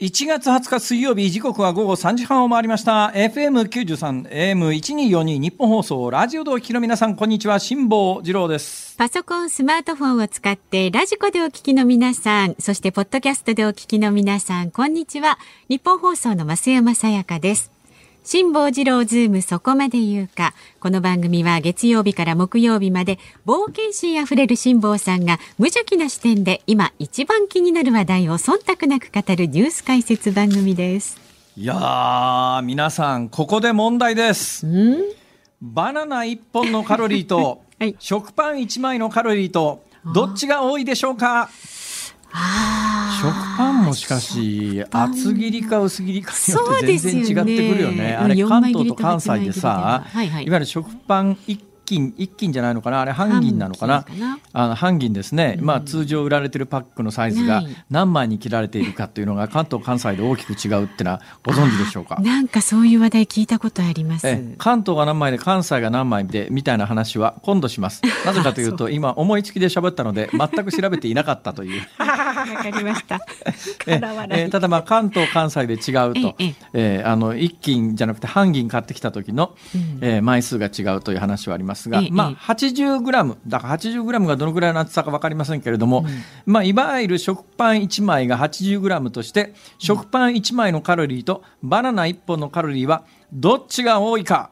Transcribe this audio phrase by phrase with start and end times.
[0.00, 15.36] 1月20日水曜日時刻は午後3時半を回りました FM93 AM1242 ニッポン放送ラジオでお聞きの皆さんこんにちは辛坊治郎ですパソコン、スマートフォンを使ってラジコでお聞きの皆さん、そしてポッドキャストでお聞きの皆さん、こんにちは。
[15.68, 17.73] ニッポン放送の増山さやかです。
[18.26, 20.54] 辛坊治郎ズームそこまで言うか。
[20.80, 31.18] この番組は月曜日から木曜日まで冒険心あふれる辛坊さんが無邪気な視点で今一番気になる話題を忖度なく語るニュース解説番組です。
[31.56, 34.96] いやー皆さんここで問題ですん？
[35.60, 39.82] バナナ1本のカロリーと、 はい食パン1枚のカロリーと
[40.14, 41.42] どっちが多いでしょうか？
[41.42, 41.48] あ
[42.34, 48.14] 食パンもしかし厚切りか薄切りかによって全然違ってくるよね。
[48.14, 50.44] あれ4関東と関西でさ、ははいはい。
[50.44, 53.00] いわゆる食パン一斤一斤じゃないのかな？
[53.00, 54.04] あれ半銀なのかな？
[54.52, 57.76] あの半銀ですね、まあ通常売られてるパックのサイズがはい。
[57.90, 62.16] 何枚に切られているかというのが関東関西で大きく違うってのはご存知でしょうか？
[62.20, 64.26] なんかそういう話題聞いたことあります。
[64.28, 68.02] え関東が何枚で関西が何枚でみたいな話は今度します。
[68.24, 71.82] なぜかというと今思いつきで喋ったので全く調べていなかったという。
[71.98, 73.16] わかりました。
[73.86, 74.46] ええ。
[74.46, 79.54] ーただまあ関東関西で違うと、えええーあの一斤じゃなくて半銀買ってきた時の、
[80.00, 86.06] えー枚数が違うという話はありますが、ええまあ80グラムだから80グラムがどのぐらいの厚さか分かりませんけれども、
[86.46, 94.50] まあいわゆる食パン1枚が80グラムとして食パン1枚のカロリーとバナナ1本のカロリーはどっちが多いか。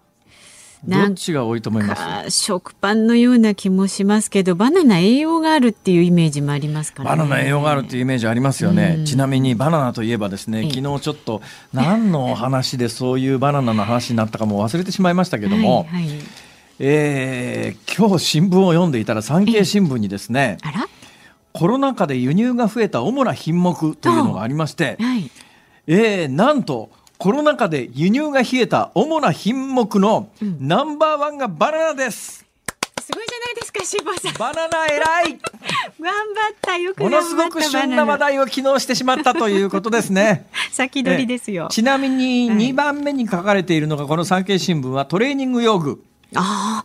[0.84, 2.02] どっちが多いと思います？
[2.02, 10.70] か食パンのような気もしますけどバナナ栄養があるっていうイメージもありますから、ね、バナナ栄養があるというイメージありますよね、ちなみにバナナといえばですねええ。
[10.70, 11.40] 昨日ちょっと
[11.72, 16.18] 何の話でそういうバナナの話になったかも忘れてしまいましたけども、はいはい、
[16.78, 20.58] えー今日新聞を読んでいたら産経新聞にですね
[21.52, 25.30] コロナ禍で輸入が増えた主な品目というのがありまして、はい。
[25.86, 32.44] えーなんとコロナ禍で輸入が冷えた主な品目のナンバーワンがバナナです。
[33.00, 34.34] すごいじゃないですか辛坊さん。
[34.38, 35.38] バナナ偉い。
[36.00, 40.46] 頑張ったよくものすごく旬な話題を昨日してしまったということですね。
[40.72, 42.58] 先取りですよ、ちなみにはい。
[42.70, 46.02] 2番目に書かれているのがこの産経新聞はトレーニング用具。
[46.34, 46.84] あ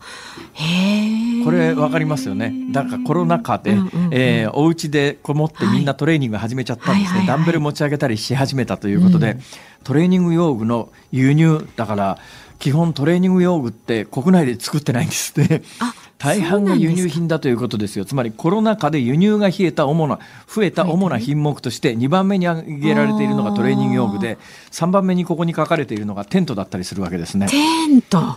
[0.54, 2.52] へえこれわかりますよね。
[2.70, 7.18] だからコロナ禍で、うんうんうんえーお家でこもってみんなトレーニング始めちゃったんですね。
[7.20, 9.40] はいはいはいダンベル持ち上げたりし始めたということで、うん
[9.84, 12.18] トレーニング用具の輸入だから
[12.58, 15.62] 基本トレーニング用具って国内で作ってないんですね。
[15.78, 18.04] あ大半が輸入品だということですよ。
[18.04, 20.18] つまりコロナ禍で輸入が冷えた主な
[20.52, 24.36] 増えた主な品目として2番目に挙げられているのがトレーニング用具で
[24.72, 27.46] 3番目にここに書かれているのがテントだったりするわけですね。
[27.46, 28.36] テント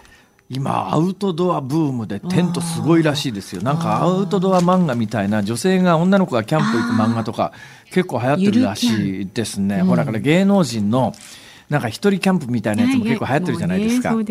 [0.53, 3.62] 今アウトドアブームでテントすごいらしいですよ。
[3.62, 7.53] なんかアウトドア漫画みたいな女性が女の子がキャンプ行く漫画とか
[7.89, 11.13] 結構流行ってるらしいですね、ほらだから芸能人の
[11.72, 14.13] なんか一人キャンプみたいなやつも結構流行ってるじゃないですか。
[14.13, 14.23] ね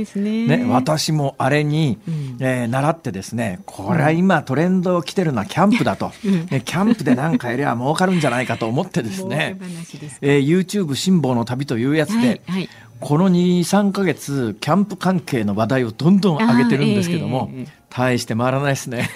[0.46, 0.58] ね。
[0.58, 2.36] ね、私もあれに、ん。
[2.38, 6.12] えー習ってですねこれは今トレンド来てるのはキャンプだと、
[6.50, 9.56] ね、キャンプで何かやりゃ儲かるんじゃないかと思ってですね
[9.88, 10.18] すか。
[10.20, 12.68] えー YouTube 辛抱の旅というやつで、はいはい
[13.00, 17.72] この23か月キャンプ関係の話題をどんどん上げてるんですけども、ええええ。
[17.88, 19.10] 大して回らないですね。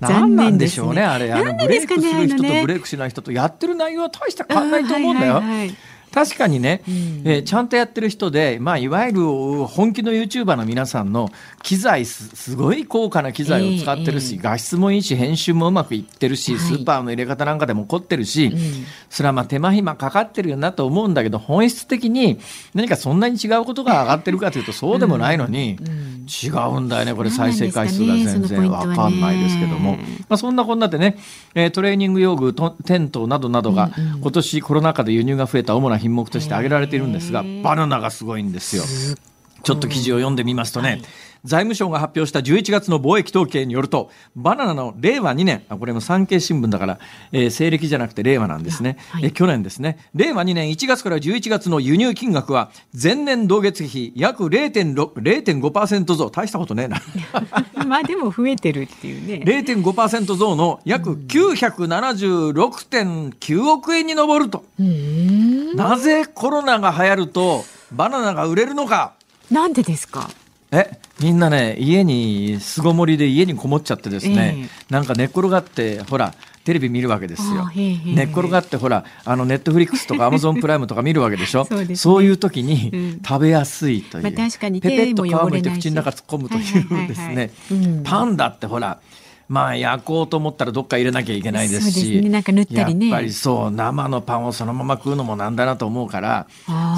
[0.00, 1.32] 残 何なん念でしょうねあれ。
[1.32, 5.42] あのブレイクする人とブレイクしない人とやってる内容は大した変わらないと思うんだよ。
[6.18, 6.94] 確かにね、うん。
[7.24, 9.22] えーちゃんとやってる人で、まあ、いわゆる
[9.66, 11.30] 本気の YouTuber の皆さんの
[11.62, 14.40] 機材すすごい高価な機材を使ってるし、ええ。
[14.42, 16.60] 画質もいいし編集もうまくいってるし、はい。
[16.60, 18.58] スーパーの入れ方なんかでも凝ってるし、ん。
[19.08, 22.40] それはまあ手間暇かかってるよなと思うんだけど本質的に
[22.74, 26.26] 何かそんなに違うことが上がってるかというとそうでもないのに、うん。
[26.28, 28.70] 違うんだよねこれ再生回数が全然。
[28.70, 31.16] わかんないですけども、ねまあ、そんなこんなでね、
[31.54, 33.90] えートレーニング用具とテントなどなどが
[34.20, 38.82] 今年コロナ禍で輸入が増えた主な品目として挙げられているんですがバナナがすごいんですよ。
[39.62, 41.02] ちょっと記事を読んでみますとね、
[41.44, 46.98] 財務省が発表した11月の貿易統計によると、バナナの令和2年、あこれも産経新聞だから、
[47.32, 49.98] えー、西暦じゃなくて令和なんですね、はい、え去年ですね。
[50.14, 52.70] 令和2年1月から11月の輸入金額は、
[53.00, 57.00] 前年同月比約0.5%増、大したことねえな。
[57.86, 59.42] まあでも増えてるっていうね。
[59.44, 64.64] 0.5%増の約976.9億円に上ると。
[65.74, 69.12] なぜコロナが流行るとバナナが売れるのか。
[69.50, 70.28] なんでですか？
[70.70, 76.34] えみんなね家に巣ごもりで家にこもっちゃってですね、えー、なんか寝っ転がってほら
[76.64, 77.70] テレビ見るわけですよ。
[77.74, 81.64] 寝っ転がってほらあのネットフリックスとか アマゾンプライムとか見るわけでしょ？
[81.64, 87.50] そう、ね,、そういう時に食べやすいという、まあ、確かにペペッと皮むいて口の中突っ込むというですね。
[88.04, 89.00] パンダってほら
[89.48, 93.08] まあ焼こうと思ったらどっか入れなきゃいけないですし、ね、なんか塗ったりね。
[93.08, 96.46] やっぱりそう生のパンをそのまま食うのもなんだなと思うから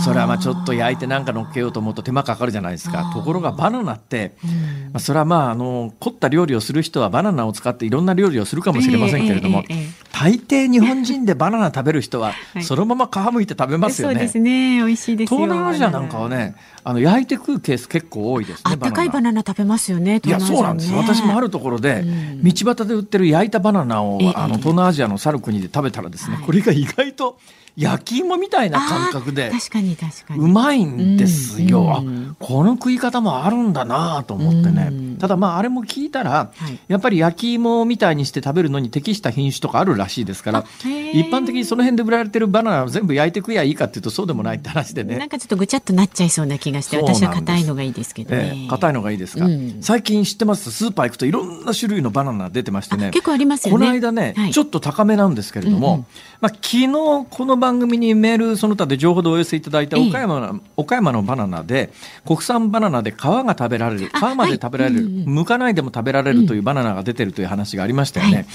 [0.04, 3.12] それはまあちょっと焼いてなんか乗っけようと思うと手間かかるじゃないですか。
[3.14, 4.56] ところがバナナって、うん、ま
[4.94, 12.32] あ、それはまああの凝った料理をする人はバナナを使っていろんな料理をするかもしれませんけれども、えーえーえー、大抵日本人でバナナ食べる人は
[12.62, 14.14] そのまま皮むいて食べますよね。
[14.14, 14.78] そうですね。
[14.78, 18.62] 美味しいです東南アジアなんかはねあの焼いて食うケース結構多いですね。
[18.64, 19.40] あったかいバナナ。
[19.46, 20.20] 食べますよね。
[20.24, 20.92] いやそうなんです。
[20.92, 22.04] 私もあるところで、
[22.42, 27.38] 道端で売ってる焼いたバナナを、あの東南アジアの去る国で食べたらですね、これが意外と
[27.76, 30.40] 焼き芋みたいな感覚で確かに確かに。
[30.40, 40.64] うまいんですよ、うんうん、この食い方もあるんだなと思ってね、うん、ただまああれも聞いたら、はい、やっぱり焼き芋みたいにして食べるのに適した品種とかあるらしいですから
[41.12, 45.16] 一般的にその辺で売られてるバナナを全部焼いて食えばいいかっていうとそうでもないって話でね。
[45.16, 48.66] なんかちょっとぐちゃっとなっちゃいそうな気がして私は硬いのがいいですけどね。
[48.68, 49.46] 硬、えー、いのがいいですが、
[49.80, 50.70] 最近知ってます？
[50.70, 53.10] スーパー行くといろんな種類のバナナ出てましてね。
[53.10, 56.06] 結構ありますよねこの間ね、はい、ちょっと高めなんですけれども、うんうん、
[56.40, 56.88] まあ、昨日
[57.28, 61.92] この番組にメールその他で情報でお寄せいただいた岡山の,、岡山のバナナで
[62.26, 68.36] 国産バナナで皮が食べられる皮まで食べられる、剥かないでも食べられるというバナナが出てるという話がありましたよね。
[68.36, 68.46] はい。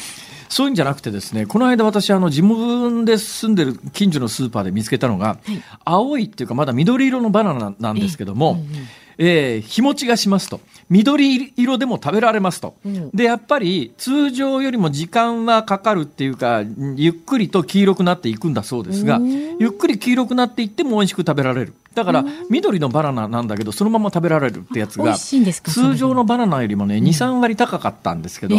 [0.49, 8.85] そういうんじゃなくてですね、この間私、あの、自分で住んでる近所のスーパーで見つけたのが、はい、青いっていうかまだ緑色のバナナなんですけども、えー、
[9.17, 10.59] 日持ちがしますと。
[10.89, 12.75] 緑色でも食べられますと。
[12.85, 16.63] うん、で、やっぱり通常よりも時間はかかるっていうか、
[16.95, 19.19] ゆっくりと黄色くなっていくんだそうですが、
[19.59, 21.73] ゆっくり黄色くなっていっても美味しく食べられる。
[21.95, 28.55] だから緑のバナナなんだけどそのまま食べられるってやつが通常のバナナよりもね23割高かったんですけど、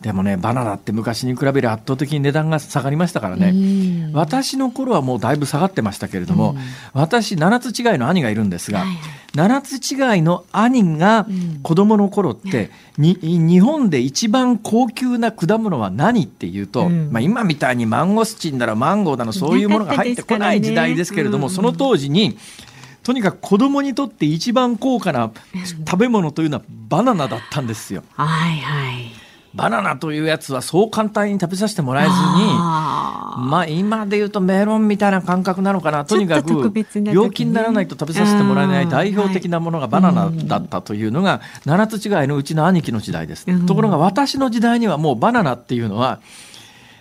[0.00, 4.10] でもねバナナって昔に比べる圧倒的に値段が下がりましたからね。
[4.12, 6.56] 私の頃はもうだいぶ下がってましたけれども、
[6.92, 8.84] 私7つ違いの兄がいるんですが、
[9.34, 11.26] 7つ違いの兄が
[11.62, 22.36] 子供の頃って、に日本で一番高級な果物は何っていうと、まあ、今みたいにマンゴスチンだらマンゴーだのそういうものが入ってこない時代ですけれども、その当時に
[23.02, 25.30] とにかく子供にとって一番高価な
[25.88, 28.02] 食べ物というのはバナナだったんですよ。
[28.14, 29.20] はいはい。
[29.54, 36.04] バナナというやつはそう簡単に食べさせてもらえずにまあ今で言うとメロンみたいな感覚なのかな。
[36.04, 43.66] とにかく病気にならないと食べさせてもらえない代表的なものがバナナだったというのが7つ違いのうちの兄貴の時代です。
[43.66, 46.20] ところが私の時代にはもうバナナっていうのは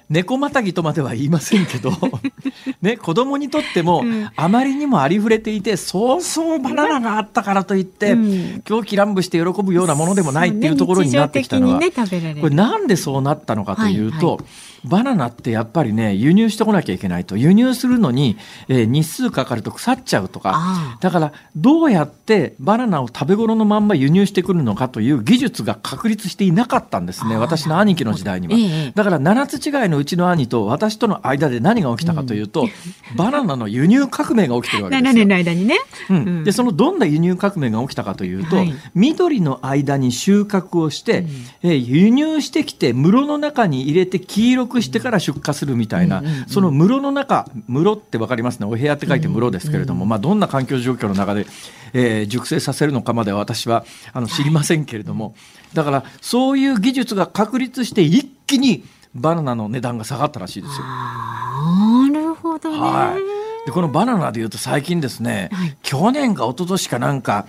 [0.09, 1.91] 猫またぎとまでは言いませんけど
[2.81, 4.03] ね、子供にとっても
[4.35, 14.45] あまりにもありふれていて、そうそうバナナがあったからといって、うん、狂気乱舞して喜ぶようなものでもないっていうところになってきたのは、ねね、これなんでそうなったのかというと、はいはい
[14.85, 17.37] バナナってやっぱりね輸入してこなきゃいけないと。
[17.37, 18.37] 輸入するのに、
[18.67, 20.97] えー、日数かかると腐っちゃうとか。
[20.99, 27.37] だからどうやってバナナを食べ頃のまんま輸入してくるのかという技術が確立していなかったんですね。
[27.37, 32.69] 私の兄貴の時代には、ええ、だから7つ違いのうちの兄と私との間で何が起きたかというと、うん、
[33.15, 35.11] バナナの輸入革命が起きてるわけですよ。
[35.11, 35.77] 7年の間にね、
[36.09, 41.27] うん、でそのどんな輸入革命が起きたかというと、はい、緑の間に収穫をして、うん、
[41.63, 48.65] えー、輸入してきて室の中に入れて黄色くしてから出荷するみたいな、その室の中室って分かりますね。
[48.65, 51.45] お部屋って書いて室ですけれども、まあ、どんな環境状況の中で、
[51.93, 53.83] えー、熟成させるのかまでは私は
[54.13, 55.35] あの知りませんけれども、
[55.73, 58.83] だからそういう技術が確立して一気に
[59.15, 60.85] バナナの値段が下がったらしいですよ。
[60.85, 63.17] なるほど、ね、は
[63.63, 67.45] い、でこのバナナでいうと最近ですね、はい、去年か一昨年かなんか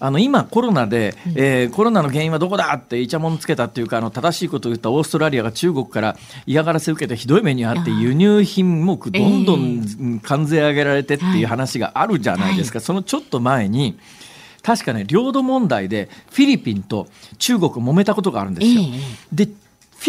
[0.00, 6.16] あの今コロナで、えー、コロナの原因はどこだってイチャモンつけたっていうかあの正しいことを言ったオーストラリアが中国から
[6.46, 13.98] 嫌がらせを受けてひどい目にあって輸入品目どんどん関税上げられてっていう話があるじゃないですか、はい、そのちょっと前に
[14.62, 17.06] 確かね領土問題でフィリピンと
[17.38, 18.82] 中国揉めたことがあるんですよ。
[19.32, 19.52] でフ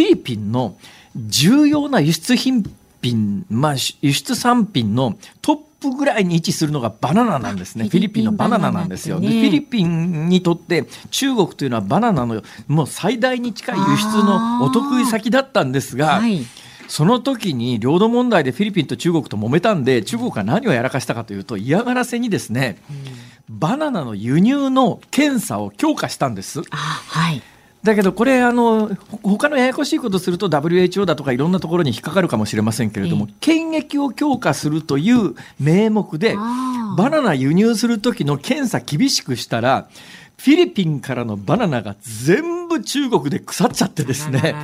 [0.03, 0.77] ィリピンの
[1.15, 2.63] 重要な輸出品
[3.01, 7.89] 品、まあ、輸出産品のトップぐらいに位置するのがバナナなんですね。
[7.89, 9.19] フィリピンのバナナなんですよ。
[9.19, 16.45] ね、フィリピンにとって中国というのはバナナのもう最大に近い輸出のお得意先だったんですが、はい、
[16.87, 22.77] その時に領土問題でフィリピンと中国と揉めたんで中国が何をやらかしたかというと嫌がらせにですね、
[23.49, 26.61] うん、バナナの輸入の検査を強化したんです。
[26.69, 27.41] はい
[27.83, 39.89] だけどこれあの他のややこしいことすると WHO だとかいろんなところに引っかかるかもしれませんけれども、検疫を強化するという名目でバナナ輸入する時の検査厳しくしたら
[40.37, 44.55] フィリピンからのバナナが全部中国で腐っちゃってですね。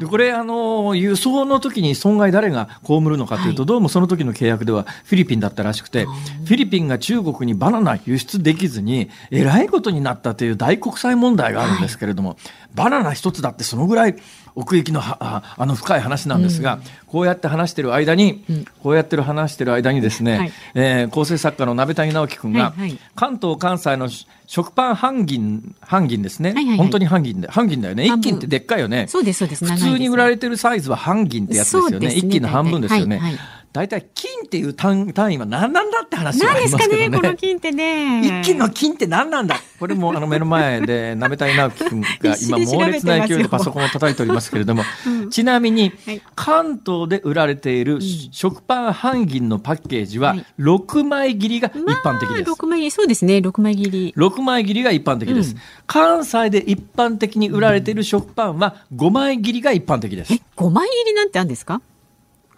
[0.00, 12.38] でこれあの輸送の時に損害誰が被るのかというと、はい、どうもその時の契約ではフィリピンだったらしくてフィリピンが中国にバナナ輸出できずにえらいことになったという大国際問題があるんですけれども、はい、
[12.74, 14.16] バナナ一つだってそのぐらい
[14.54, 24.08] 奥行きの あの深い話なんですが、うん、こうやって話してる間に、うん、こうやってる話してる間にですね、はい、えー、構成作家の鍋谷直樹君が、はいはい、関東関西の
[24.46, 28.06] 食パン半銀半銀ですね、はいはいはい、本当に半銀で半銀だよね。
[28.06, 29.06] 一斤ってでっかいよね。
[29.08, 29.64] そうですそうです。
[29.64, 32.08] 普通に売られてるサイズは半銀ってやつですよね。
[32.08, 33.40] 一、ね、斤の半分ですよね、はいはい
[33.72, 37.08] 大体金っていう単単位は何なんだって話がありますけどね。
[37.08, 38.42] 何ですかね、この金ってね。
[38.42, 39.56] 一斤の金って何なんだ？
[39.78, 42.08] これもあの目の前でなめたい直樹君が
[42.42, 45.92] 今猛烈な勢いでパソコンを叩いておりますけれども、 うん、ちなみに、
[46.34, 48.00] 関東で売られている
[48.32, 52.50] 食パン半銀のパッケージは6枚切りが一般的です。
[52.50, 54.14] まあ、6枚切りそうですね、6枚切り。
[54.16, 55.52] 6枚切りが一般的です。
[55.54, 60.32] うん、関西で一般的に売られている食パンは5枚切りが一般的です。
[60.34, 61.80] え、5枚切りなんてあるんですか？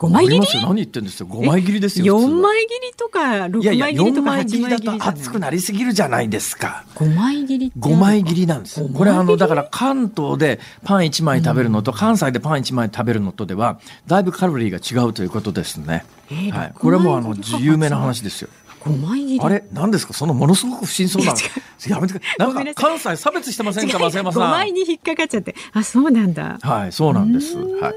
[0.02, 0.62] 5枚切り？
[0.62, 1.26] 何言ってんですよ。
[1.28, 6.84] 5枚切りですよ4枚切りとか6枚切りとか8枚切りだと熱くなりすぎるじゃないですか。
[6.96, 18.48] 5枚切り5枚切りなんですこれあのだから関東でパン1枚食べるのと、関西でパン1枚食べるのとではだいぶカロリーが違うということですね、えー、はい、これもあの有名な話ですよ
[18.82, 19.40] 5枚切り。
[19.40, 19.64] あれ？
[19.72, 20.12] 何ですか？
[20.12, 21.32] そのものすごく不審そうな。
[21.88, 23.98] やめてなんか関西差別してませんか？
[23.98, 24.42] 増山さん。
[24.42, 25.54] 5枚に引っかかっちゃって。
[25.72, 26.58] あそうなんだ。
[26.60, 27.56] はいそうなんです。
[27.58, 27.94] はい。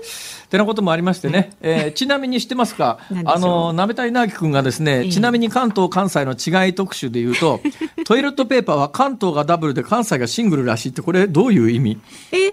[0.49, 2.99] てなこともありましてね、えー、ちなみに知ってますか？
[3.25, 7.59] あの鍋谷直樹君がですね、ちなみに関東関西の違い特集で言うと
[8.05, 11.99] トイレットペーパーは関東がダブルで関西がシングルらしいってこれどういう意味？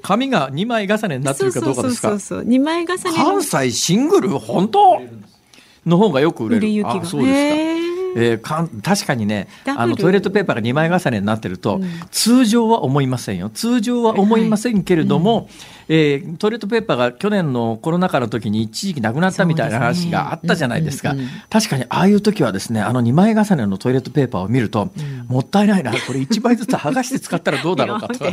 [0.02, 2.08] 紙が2枚重ねになってるかどうかですか？
[2.10, 4.28] そうそうそう2枚重ね関西シングル？
[4.38, 5.00] 本当？
[5.86, 6.86] の方がよく売れる。
[6.86, 13.50] あそうですかえー、か確かにねあのトイレットペーパーが2枚重ねになってると、うん、通常は思いませんよ。
[13.50, 15.44] 通常は思いませんけれども、はい。
[15.44, 15.50] うん、
[15.88, 21.14] えー、トイレットペーパーが去年のコロナ禍の時に一時期なくなったみたいな話があったじゃないですか、
[21.50, 28.24] 確かにああいう時はですねあの2枚重ねのトイレットペーパーを見ると、うん、もったいないなこれ1枚ずつ剥がして使ったらどうだろうかと。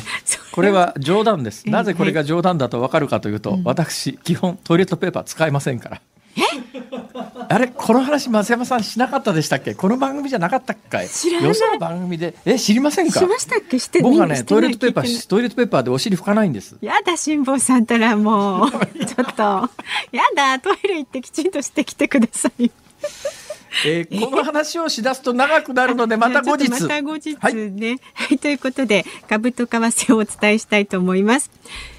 [0.52, 1.68] これは冗談です。
[1.68, 6.00] なぜこれが冗談だとわかるかというと、私基本トイレットペーパー使いませんから。
[7.48, 9.74] あれこの話松山さんしなかったでしたっけ？
[9.74, 11.48] この番組じゃなかったっけ知らない。
[11.48, 12.34] よその番組で？
[12.44, 13.20] え知りませんか？
[13.20, 13.78] しましたっけ？
[13.78, 16.76] して僕はねトイレットペーパートイレットペーパーでお尻拭かないんです。
[16.80, 19.42] やだ辛坊さんたらもうちょっと
[20.12, 22.70] やだトイレ行ってきちんとしてきてください
[23.84, 26.70] えー、この話をしだすと長くなるので また後日。
[26.70, 27.54] また後日ね、はい、
[28.14, 31.50] はい、ということで株と為替をお伝えしたいと思います。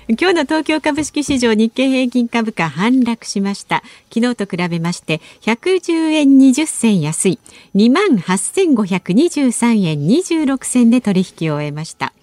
[0.08, 3.82] 今日の東京株式市場日経平均株価反落しました。
[4.14, 7.40] 昨日と比べまして110円20銭安い
[7.76, 12.14] 28,523円26銭で取引を終えました。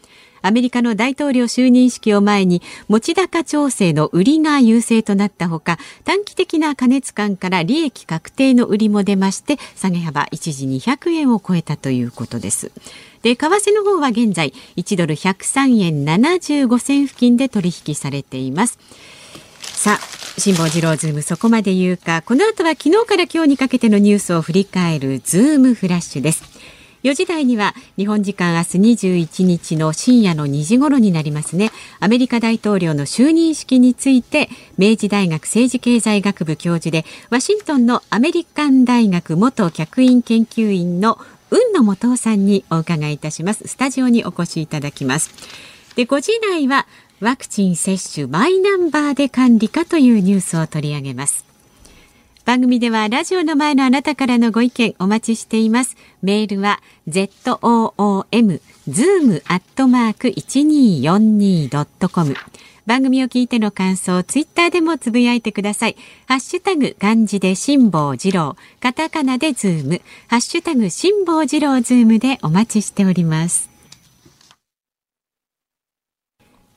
[0.43, 12.73] アメリカの大統領就任式を前に持ち高調整の売りが優勢となったほか短期的な過熱感から利益確定の売りも出まして下げ幅一時200円を超えたということです。
[13.23, 18.79] で為替の方は現在1ドル103円75銭付近で取引されています。
[19.61, 22.23] さあ辛坊治郎ズームそこまで言うか。
[22.23, 26.52] この後は昨日から今日にかけてのニュースを振り返るズームフラッシュです。
[27.03, 28.79] 4時台には日本時間明日
[29.13, 31.71] 21日の深夜の2時頃になりますね。
[31.99, 41.19] アメリカ大統領の就任式について明治大学政治経済学部教授でワシントンのアメリカン大学元客員研究員の
[41.51, 43.67] 雲野元夫さんにお伺いいたします。
[43.67, 45.31] スタジオにお越しいただきます。
[45.97, 46.87] で5時台は
[47.21, 51.52] ワクチン接種マイナンバーで管理かというニュースを取り上げます。
[52.45, 62.35] 番組ではラジオの前のあなたからのご意見お待ちしていますメールは zoom zoom アットマーク 1242.com
[62.85, 65.95] 番組を聞いての感想、ツイッターでもつぶやいてください。
[66.27, 73.71] ハッシュタグ、漢字で辛坊治郎、カタカナでズーム、ハッシュタグ、辛坊治郎ズームでお待ちしております。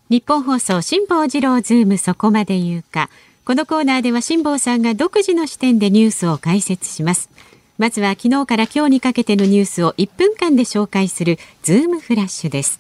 [0.08, 3.10] ニッポン放送辛坊治郎ズームそこまで言うか。
[3.46, 7.30] このコーナーでは辛坊さんが独自の視点でニュースを解説します。
[7.78, 12.80] まずは昨日から今日にかけてのニュースを1分間で紹介するズームフラッシュです。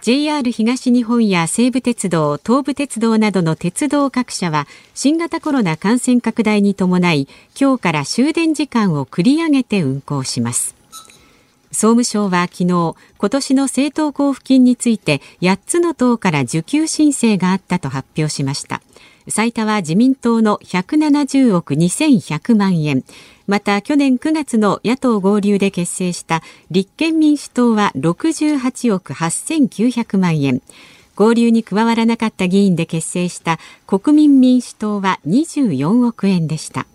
[0.00, 7.26] JR 東日本や西武鉄道、東武鉄道などの鉄道各社は新型コロナ感染拡大に伴い
[7.60, 10.81] 今日から終電時間を繰り上げて運行します。
[11.72, 18.82] 総務省は昨日今年の政党交付金について8つの党から受給申請があったと発表しました。
[19.26, 23.04] 最多は自民党の170億2100万円。
[23.46, 30.60] また去年9月の野党合流で結成した立憲民主党は68億8900万円。
[31.14, 36.86] 合流に加わらなかった議員で結成した国民民主党は24億円でした。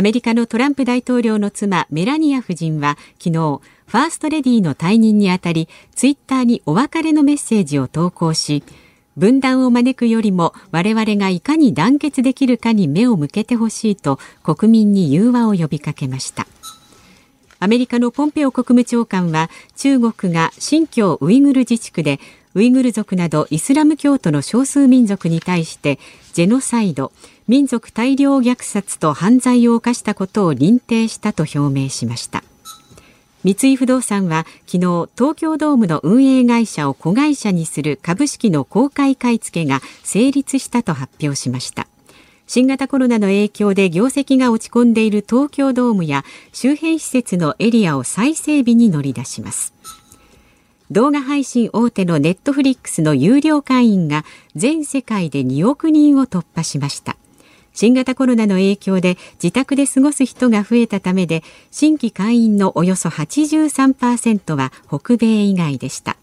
[0.00, 8.64] アメリカのトランプ大統領の妻メラニア夫人は昨日ファーストレディーの退任にあたりツイッターにお別れのメッセージを投稿し
[9.18, 16.46] 分断を招くよりも我々がいかに団結できるかに目を向けてほしいと国民に融和を呼びかけました。
[17.58, 22.20] アメリカのポンペオ国務長官は中国が新疆ウイグル自治区で
[22.54, 25.98] ウイグル族などイスラム教徒の少数民族に対して
[26.32, 27.12] ジェノサイド
[27.50, 32.44] 民族大量虐殺と犯罪を犯したことを認定したと表明しました。
[33.42, 41.88] 三井不動産は昨日東京ドームの運営会社を子会社にする株式の公開買い付けが成立したと発表しました。
[42.46, 49.74] 新型コロナの影響で業績が落ち込んでいる東京ドームや周辺施設のエリアを再整備に乗り出します。
[50.92, 57.16] 動画配信大手のネットフリックスの有料会員が全世界で2億人を突破しました。
[57.72, 66.16] 新型コロナの影響で自宅で過ごす人が増えたためで新規会員のおよそ83%は北米以外でした。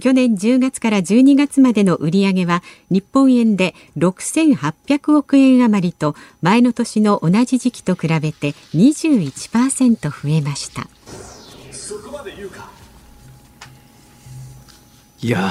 [0.00, 10.88] 去年10月から12月までの売上は日本円で6800億円余りと前の年の同じ時期と比べて21%増えました。
[15.22, 15.50] いや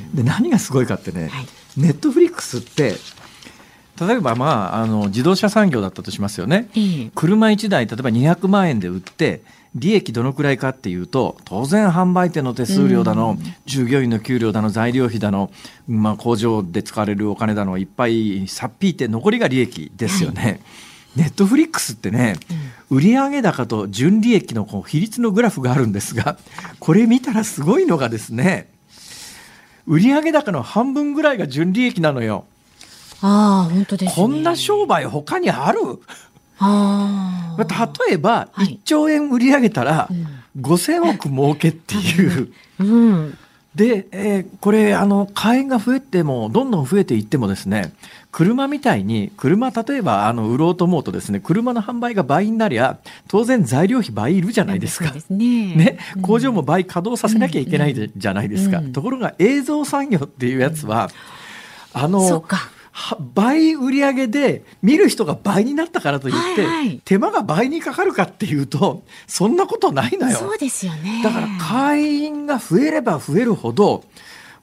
[0.13, 1.45] で何がすごいかってね、はい、
[1.77, 2.95] ネットフリックスって
[3.99, 6.69] 例えば、まあ、あの自動車産業だったとしますよね、
[7.13, 9.43] 車1台例えば200万円で売って
[9.73, 15.49] 利益どのくらいかっていうと当然販売店の手数料だの、うん、従業員の給料だの材料費だの、
[15.87, 20.41] まあ、工場で使われるお金だのいっぱいさっぴいて残りが利益ですよね。
[20.41, 20.59] はい。
[21.15, 22.35] ネットフリックスってね、
[22.89, 26.37] うん、売上高と純利益のこう比率のグラフがあるんですが
[26.79, 28.69] これ見たらすごいのがですね
[29.91, 32.45] 売上高の半分ぐらいが純利益なのよ。
[33.21, 35.79] あ本当です、ね、こんな商売他にある？
[36.59, 37.57] あ
[38.07, 40.07] 例えば1兆円売り上げたら
[40.57, 42.53] 5,000億儲けっていう。
[42.79, 43.37] うん。
[43.75, 47.93] で、えー、これあの会員が増えてもどんどん増えていってもですね
[48.31, 55.13] 車みたいに車例えばあの売ろうと思うとですね車の販売が倍になりゃ当然材料費倍いるじゃないですか。
[55.19, 58.81] すね、ね、工場も倍稼働させなきゃいけないじゃないですか。
[58.81, 61.09] ところが映像産業っていうやつは、
[61.93, 62.43] あの
[63.33, 70.37] 倍売り上げで見る人が倍になったからといって、はいはい、手間が倍にかかるかっていうとそんなことないのよ。
[70.37, 71.21] そうですよね。
[71.23, 74.03] だから会員が増えれば増えるほど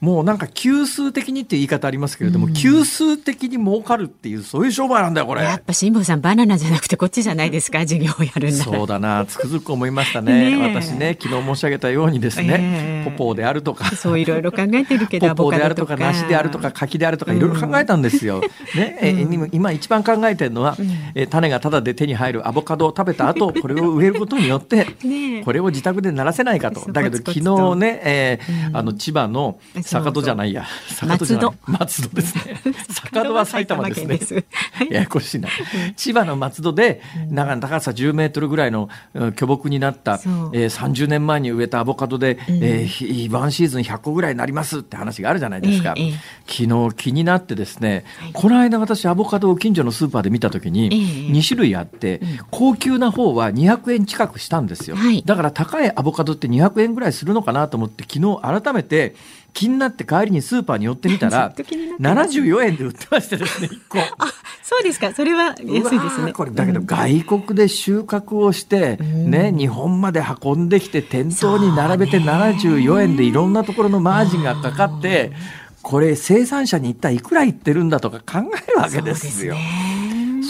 [0.01, 5.43] もうなんか級数的にって言い方ありますけれども、うん、級数的に儲かるっていうそういう商売なんだよこれ。
[5.43, 10.57] やっぱ辛坊さんバナナじゃなくてこっちじゃないですか 授業をやるんだそうだなつくづく思いましたね。
[10.57, 13.97] ね私ね昨日申し上げたようにですね、えー、ポポーであるとか。
[13.97, 26.93] そういろいろ考えてるけど ポポーであるとか梨であるとか柿であるとかいろいろ考えたんですよ、うん、ね、え今一番考えてるのは、うん、え種がただで手に入るアボカドを食べた後 これを植えることによってね、これを自宅で鳴らせないかと。
[26.93, 30.65] だけど昨日ね、えー、あの千葉の坂戸じゃないや。
[30.89, 31.51] 坂戸じゃない。
[31.67, 32.15] 松戸。
[32.17, 32.61] ですね。
[32.91, 34.45] 坂戸は埼玉ですね。
[34.91, 35.49] ややこしいな。
[35.97, 38.89] 千葉の松戸で長高さ10メートルぐらいの
[39.37, 46.13] 巨木になった、えー、30年前に植えたアボカドで、うん、えー、ワンシーズン100個ぐらいになりますって話があるじゃないですか、えー、
[46.47, 52.21] 昨日気になってですね、はい、この間私アボカドを近所のスーパーで見た時に2種類あって、
[52.51, 59.15] 高級な方は200円近くしたんですよ、はい、だから高いアボカドって200円ぐらいするのかなと思って昨日改めて
[59.53, 61.53] 気になって帰りにスーパーに寄ってみたら
[62.01, 63.99] 74円で売ってましてですね 1個。
[63.99, 64.33] あ
[64.63, 66.33] そうですかそれは安いですね。
[66.33, 75.33] これだけど外国で収穫をして、ね、日本まで運んできて店頭に並べて74円でいろんなところのマージンがかかって。
[75.81, 79.57] これ生産者に一体いくらいってるんだとか考えるわけですよ。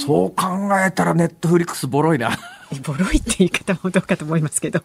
[0.05, 2.31] そう考えたらネットフリックスボロいな。
[2.83, 4.83] ボロいって言い方もどうかと思いますけど。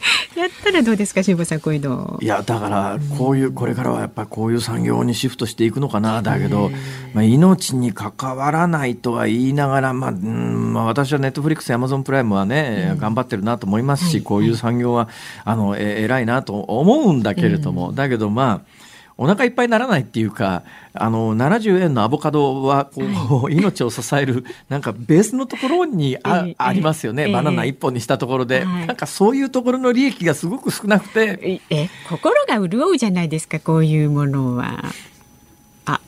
[0.36, 2.18] やったらどうですか、辛坊さん、こういうの。
[2.20, 6.70] いや、だから、こういう、これからはやっぱりこういう産業にシフトしていくのかな、だけど、
[7.14, 15.08] まあ、命に関わらないとは言いながら、まあ、うんまあ、私はネットフリックス、アマゾンプライムはね、頑張ってるなと思いますし、こういう産業は、
[15.44, 18.85] あの、え、偉いなと思うんだけれども、だけど、まあ、
[19.18, 27.28] お腹いっぱいにならないっていうか、あの、70円のアボカドは、こう、はい、命を支える、なんかベースのところにあえー、ありますよね。
[27.32, 31.60] バナナ一本にしたところで、なんかそういうところの利益がすごく少なくて。
[31.70, 34.84] え、心が潤うじゃないですか、こういうものは。
[35.86, 36.00] あ。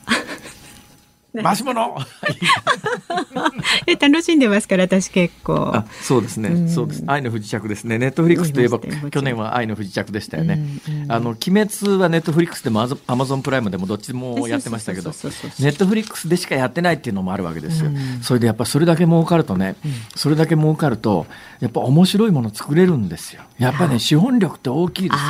[1.41, 1.97] 回し物。
[3.87, 5.71] え楽しんでますから私結構。
[5.73, 7.03] あそうですね、うん、そうです。
[7.07, 7.97] 愛の不時着ですね。
[7.97, 19.75] ネットフリックスといえば去年は愛の不時着でしたよね、うんうん、あの鬼滅はネットフリックスでもアマゾンプライムでもどっちもやってましたけどネットフリックスでしかやってないっていうのもあるわけですよ、うん、それでやっぱそれだけ儲かるとね、
[20.15, 21.25] それだけ儲かると
[21.59, 23.41] やっぱ面白いもの作れるんですよ。
[23.57, 25.21] やっぱね資本力って大きいです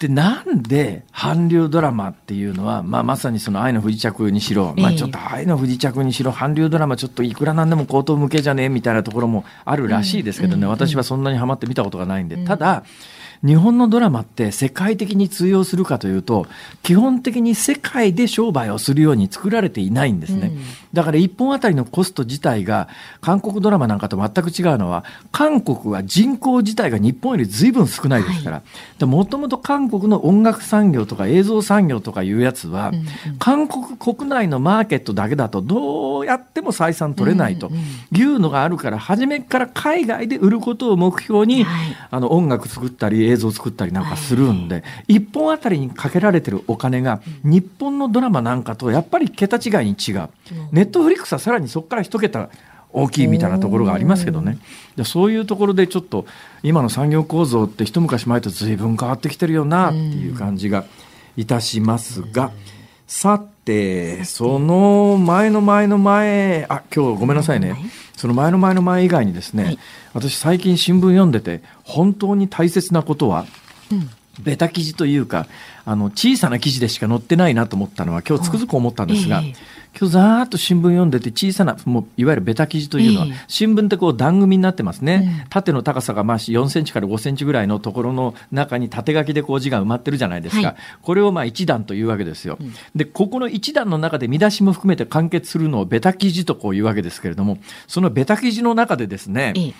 [0.00, 12.82] でなんで韓流ドラマっていうのは、まあ、まさにその愛の不時着にしろ、まあ、ちょっと愛の不時着にしろ韓流ドラマちょっといくらなんでも口頭向けじゃねえみたいなところもあるらしいですけどね、私はそんなにハマって見たことがないんで、ただ
[13.42, 16.46] 日本のドラマって世界的に通用するかというと
[16.82, 22.88] 基本的に世界で商売をするように作られていないんですね、うん、だから1本あたりのコスト自体が
[23.22, 28.62] 韓国ドラマなんかと全く違うのは韓国は人口自体が日本より随分少ないですか
[28.98, 37.70] らもともと韓国の音楽産業とか映像産業とかいうやつは、うんうん、韓国国内のマーケットだけだとどうやっても採算取れないと
[38.12, 50.28] いうのがあるから初めから海外で売ることを目標に、はい、あの音楽作ったり映像を作ったりなんかするんで、1本あたりにかけられてるお金が、日本のドラマなんかとやっぱり桁違いに違う。
[50.72, 52.50] ネットフリックスはさらにそこから一桁
[52.92, 54.58] 大きいみたいなところがありますけどね。
[55.04, 56.26] そういうところでちょっと
[56.62, 60.84] 今の産業構造って一昔前と随分変わってきてるよなっていう感じが
[61.36, 62.50] いたしますが、
[63.12, 67.74] さて、その前の前の前、あ、今日ごめんなさいね。
[68.16, 69.78] その前の前の前以外にですね、はい、
[70.14, 73.46] 私最近新聞読んでて本当に大切なことは、
[73.90, 75.46] うん、ベタ記事というか
[75.84, 79.54] あの小さな記事でしか載ってないなと思ったのは今日つくづく思ったんですが、えー、
[79.98, 99.74] 今日ざーっと新聞読んでて小さなもういわゆるベタ記事というのは、えー、新聞ってこう段組になってますね、うん、縦の高さがまあ4センチから5センチぐらいのところの中に縦書きでこう字が埋まってるじゃないですか、はい、これをまあ1段というわけですよ、うん、でここの1段の中で見出しも含めて完結するのをベタ記事とこういうわけですけれどもそのベタ記事の中でですね、えー、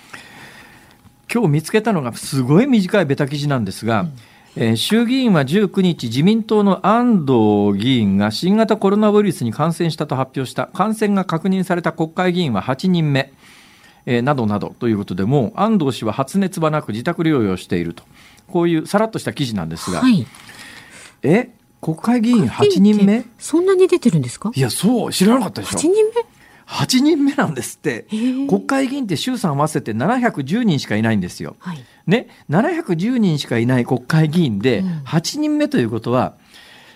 [1.32, 4.12] 今日見つけたのがすごい短いベタ記事なんですが、うん
[4.56, 13.32] えー、衆議院は19日、自民党の安藤議員が新型コロナウイルスに感染したと発表した、感染が確認された国会議員は8人目、
[14.06, 18.02] えー、などなどということで、もう安藤氏は発熱はなく自宅療養していると、
[18.48, 20.26] こういうさらっとした記事なんですが、はい、
[21.22, 23.24] え国会議員8人目？
[23.38, 24.50] そんなに出てるんですか？
[24.54, 25.78] いや、そう、知らなかったでしょ。
[25.78, 26.29] 8人目？
[26.70, 28.06] 8人目なんですって、
[28.48, 31.56] 国会議員って衆参合わせて710人しかいないんですよ。
[31.58, 36.34] はい、ね、710人しかいない国会議員で8人目ということは、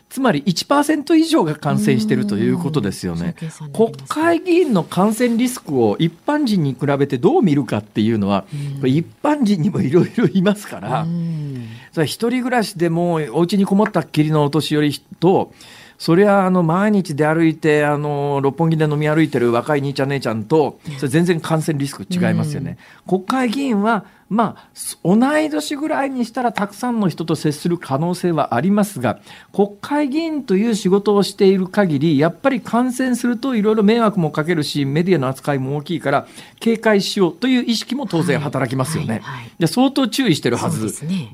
[0.09, 3.35] つまり1%以上が感染しているということですよね。
[3.73, 8.45] 国会議員の感染リスクを一般人に比べてどう見るかっていうのは、
[8.85, 11.05] 一般人にもいろいろいますから、
[11.91, 15.53] それ一人暮らしでもお家にこもったっきりのお年寄りと、
[16.05, 22.77] それはあの毎日で歩いてあの六本木で飲み歩いてる若い兄ちゃん姉ちゃんとそれ全然感染リスク違いますよね。
[23.09, 24.69] 国会議員はまあ、
[25.03, 29.21] 同い年ぐらいにしたらたくさんの人と接する可能性はありますが、
[29.53, 36.27] 国会議員という仕事をしている限り、やっぱり感染するといろいろ迷惑もかけるし、メディアの扱いも大きいから、
[36.61, 39.15] 警戒しようという意識も当然働きますよね。
[39.15, 40.83] はいはいはい、相当注意してるはず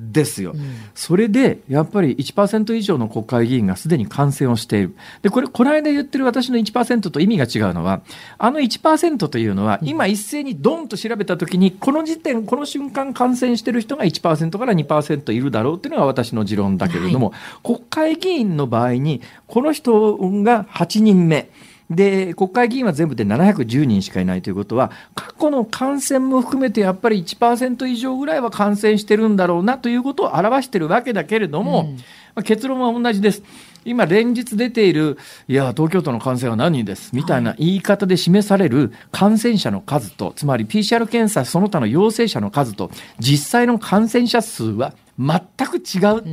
[0.00, 0.52] ですよ。
[0.52, 4.96] そ、ねうん、それで、やっぱり1%以上の国会議員がすでに感染をしている。
[5.22, 8.02] で、これ、この間言ってる私の1%と意味が違うのは、
[8.38, 21.50] あの1%というのは、今一斉にドンと調べたときに、この時点、この瞬瞬間感染している人が1%から2%いるだろうというのが私の持論だけれども、はい、国会議員の場合に、この人が8人目。
[21.90, 32.02] で、国会議員は全部で710人しかいないということは、過去の感染も含めてやっぱり1%以上ぐらいは感染してるんだろうなということを表してるわけだけれども、うんま
[32.36, 33.42] あ、結論は同じです。
[33.84, 46.24] 今連日出ている、いや、東京都の感染は何人です、みたいな言い方で示される感染者の数と、つまり PCR 検査その他の陽性者の数と、実際の感染者数は全く違うと、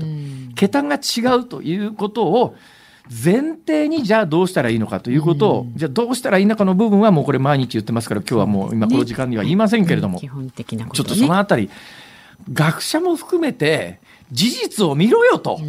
[0.56, 2.56] 桁が違うということを、
[3.10, 11.70] 前提にじゃあどうしたらいいのかということを、じゃあどうしたらいいのかの部分はもうこれ毎日言ってますから今日はもう今この時間には言いませんけれども、基本的な、ね、ちょっとそのあたり。
[12.54, 14.00] 学者も含めて
[14.32, 15.60] 事実を見ろよと。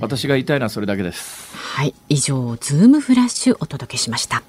[0.00, 1.54] 私が言いたいのはそれだけです。
[1.56, 1.94] はい。
[2.08, 4.42] 以上ズームフラッシュお届けしました。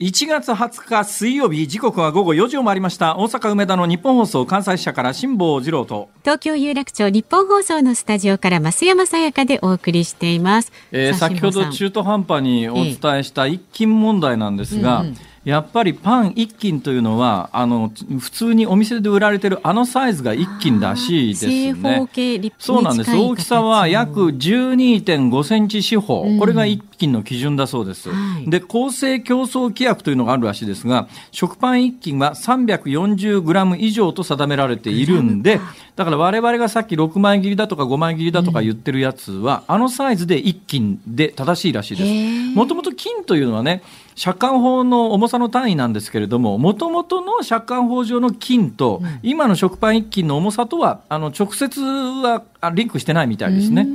[0.00, 3.16] 1月20日水曜日時刻は午後4時を回りました。
[3.16, 6.10] 大阪梅田の日本放送関西支社から辛坊治郎と。
[6.22, 21.74] 東京有楽町日本放送のスタジオから増山さやかでお送りしています、えー、先ほど中途半端にお伝えした一金問題なんですが、えーうんうんやっぱりパン1斤というのはあの普通にお店で売られてるあのサイズが1斤らしいですね。
[22.58, 23.14] そうなんです。
[23.14, 28.10] 大きさは約12.5センチ四方、これが1斤の基準だそうです。
[28.10, 35.60] はい、で、公正競争規約というのがあるらしいですが、食パン1斤は340グラム以上と定められているんで、
[35.96, 42.56] だから我々がさっき6枚切りだとか5枚切りだとか言ってるやつは、うん、あのサイズで1斤で正しいらしいです。
[42.56, 43.82] もともと金というのはね、
[44.16, 53.86] 借款法の重さの単位なんですけれども、もともとの借款法上の金と、うん、今の食パン1斤の重さとは、あの直接はリンクしてないみたいですね。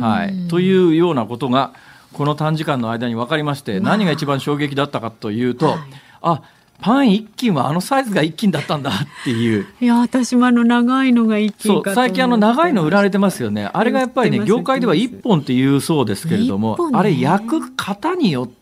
[0.00, 1.72] はい、というようなことが、
[2.12, 5.78] この短時間の間に分かりまして、何が一番衝撃だったかというと、はい、
[6.22, 6.42] あ
[6.80, 8.92] パン一斤はあのサイズが一斤だったんだっ
[9.24, 9.66] ていう。
[9.80, 13.68] いや、私もあの長いのが一斤そう、最近あの長いの売られてますよね。
[13.72, 18.57] あれがやっぱりね、業界では一本っていうそうですけれども、ね、あれ焼く型によって、うん、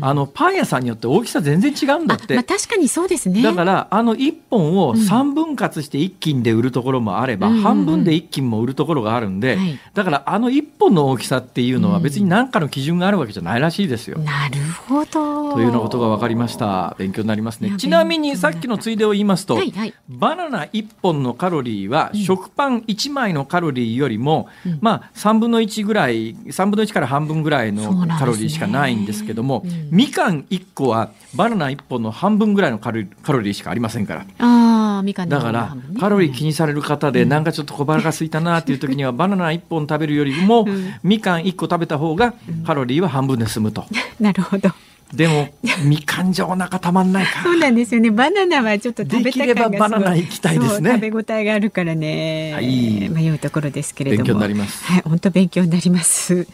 [0.00, 2.34] あのパン屋さんによって大きさ全然違うんだって。
[2.34, 3.42] まあ、確かにそうですね。
[3.42, 9.58] だからあの1本を3分割して1斤で売るところもあれば、うん、半分で1斤も売るところがあるんで、
[9.94, 14.18] だからあの1本の大きさっていうのは別に何かの基準があるわけじゃないらしいですよ。
[14.18, 15.52] なるほど。
[15.54, 16.94] というようなことが分かりました。
[16.98, 17.74] 勉強になりますね。
[17.76, 34.26] ちなみにさっきのついでを言いますと、はいはい、バナナ1本のカロリーは食パン1枚のカロリーよりも、うん、まあ3分の1ぐらい3分の1から半分ぐらいのカロリーしかないんですけども、みかん1個はバナナ1本の半分ぐらいのカロリーしかありませんから。
[34.38, 40.66] あみかんだからカロリー気にされる方で、なんかちょっと小腹が空いたなっていう時には、バナナ1本食べるよりも、
[41.02, 42.34] みかん1個食べた方が
[42.66, 43.84] カロリーは半分で済むと。
[44.20, 44.70] なるほど。
[45.14, 45.48] でも
[45.84, 47.42] みかんじゃお腹たまんないか。
[47.42, 48.10] そうなんですよね。
[48.10, 50.92] バナナはちょっと食べた感がバナナ行きたいですね。
[51.00, 54.24] 食べ応えがあるからね、はい、迷うところですけれども。
[54.24, 54.84] 勉強になります。
[54.84, 56.46] はい本当勉強になります、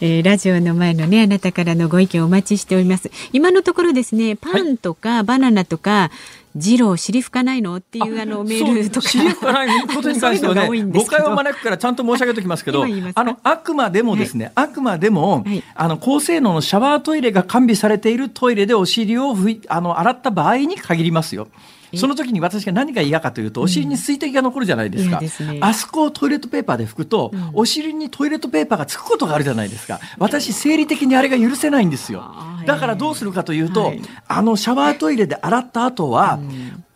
[0.00, 3.10] えー、ラジオの前のねあなたからのご意見をお待ちしております。
[3.32, 7.76] 今のところですねパンとかバナナとか、はいジロー尻拭かないの？
[7.76, 9.08] っていうあのメールとか。
[9.08, 21.48] 尻拭かないことに関してはね、 誤解を招くからちゃんと申し上げておきますけど、あの、あくまでもですね、はい、あくまでも、はい、あの、高性能のシャワートイレが完備されているトイレでお尻を拭い、あの、洗った場合に限りますよ。
[21.96, 25.18] その時に私が何が嫌かというと、お尻に水滴が残るじゃないですか。
[25.18, 30.00] うんね、あそこをトイレットペーパーで拭くと、うん、お尻にトイレットペーパーがつくことがあるじゃないですか。
[30.18, 32.24] 私、生理的にあれが許せないんですよ。
[32.66, 36.38] だからどうするかというと、はい、あのシャワートイレで洗った後は、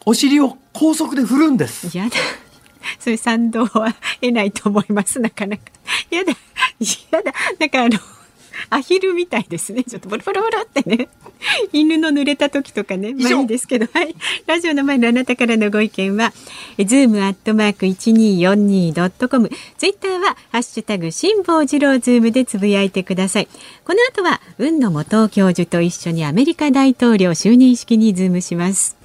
[0.05, 1.96] お尻を高速で振るんです。
[1.96, 2.11] やだ。
[2.98, 5.62] そういう賛同は得ないと思います、なかなか。
[6.11, 6.33] やだ。
[6.33, 7.33] やだ。
[7.59, 7.98] なんかあの、
[8.70, 9.85] アヒルみたいですね。
[9.85, 11.09] ちょっとボロボロボロってね。
[11.72, 13.14] 犬の濡れた時とかね。
[13.14, 13.87] まあいいですけど。
[13.92, 14.14] はい。
[14.46, 16.33] ラジオの前のあなたからのご意見は、
[16.79, 19.51] ズームアットマーク 1242.com。
[19.77, 23.48] ツイッターは、ハッシュタグ、辛坊治郎ズームでつぶやいてください。
[23.85, 28.96] この後は、海野素央教授と一緒にアメリカ大統領就任式にズームします。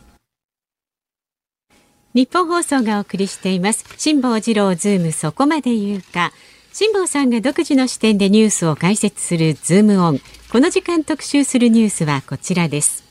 [2.13, 3.85] ニッポン放送がお送りしています。
[3.97, 6.31] 辛坊治郎ズームそこまで言うか。
[6.79, 10.21] 辛坊さんが独自の視点でニュースを解説するズームオン。
[10.51, 13.03] この時間特集するニュースはこちらです。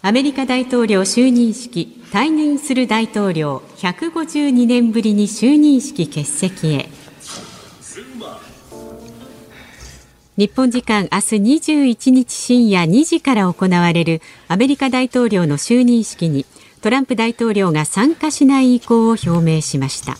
[0.00, 6.88] アメリカ大統領就任式、退任する大統領152年ぶりに就任式欠席へ。
[10.38, 16.46] 日本時間明日21日深夜2時から行われるアメリカ大統領の就任式に
[16.80, 20.16] トランプ大統領が参加しない意向を表明しました。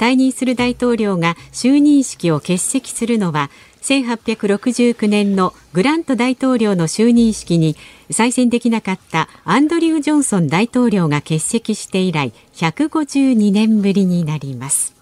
[0.00, 3.50] 退任する大統領が就任式を欠席するのは
[3.82, 7.76] 1869年のグラント大統領の就任式に
[8.10, 14.99] 再選できなかったアンドリュー・ジョンソン大統領が欠席して以来152年ぶりになります。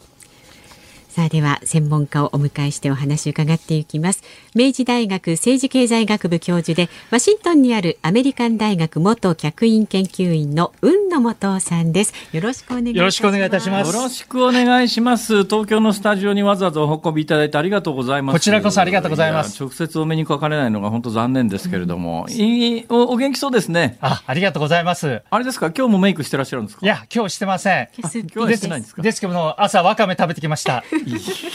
[1.19, 4.23] さあでは専門家をお迎えしてお話を伺っていきます。
[4.55, 12.15] 明治大学政治経済学部教授でワシントンにあるアメリカン大学元客員研究員の雲野元さんです。
[12.31, 13.93] よろしくお願いよろしくお願いいたします。
[13.97, 15.43] よろしくお願いします。
[15.43, 18.37] 東京のスタジオにわざわざお運びいただいてありがとうございます。
[18.37, 19.61] こちらこそありがとうございます。
[19.61, 23.99] 直接お目にかかれないのが本当残念ですけれども、うん、いいおお元気そうですね。
[24.01, 25.23] あありがとうございます。
[25.29, 25.73] あれですか？
[25.77, 26.87] 今日もメイクしてらっしゃるんですか？
[26.87, 27.89] いや今日してません。
[27.99, 29.03] 今日はしてないんですか？
[29.03, 30.85] ですけど朝わかめ食べてきました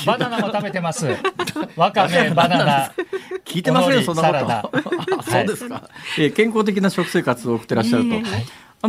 [0.05, 1.07] バナナも食べてます。
[1.75, 2.93] わかめ、バナナ。
[3.45, 5.23] 聞いてますよ、そんなこと。
[5.29, 6.33] そうですか、えー。
[6.33, 8.15] 健康的な食生活を送ってらっしゃると。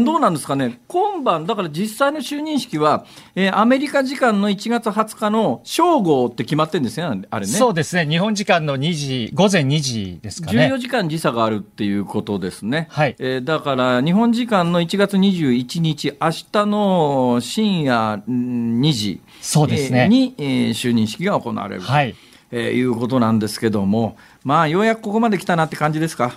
[0.00, 7.52] どうなんですかね、今晩、だから実際の就任式は、えー、アメリカ時間の1月20日の正午って決まってるんですよね、あれね。
[7.52, 10.68] そうですね、日本時間の2時、午前2時ですかね。
[10.72, 12.88] 14時間時差があるっていうことですね。
[12.90, 13.14] はい。
[13.20, 22.16] えー、だから、日本時間の1月21日、明日の深夜2時そうですね、えー、に、えー、就任式が行われる、はい
[22.50, 26.34] えー、いうことなんですけども、まあ、ようやくここまで来たなって感じですか？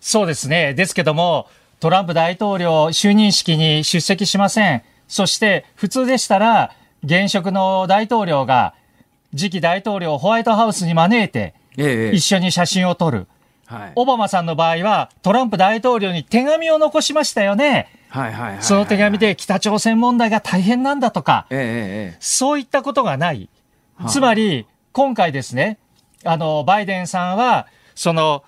[0.00, 0.74] そうですね。
[0.74, 1.46] ですけども、
[1.80, 4.82] トランプ大統領就任式に出席しません。
[5.08, 8.74] そして普通でしたら現職の大統領が
[9.34, 11.54] 次期大統領をホワイトハウスに招いて
[12.12, 13.26] 一緒に写真を撮る。
[13.64, 17.88] はい、オバマさんの場合はトランプ大統領に手紙を残しましたよね。
[18.60, 23.48] その手紙で北朝鮮問題が大変なんだとか、えそういったことがない。
[24.08, 25.78] つまり、今回ですね、
[26.24, 28.42] あの、バイデンさんは、その、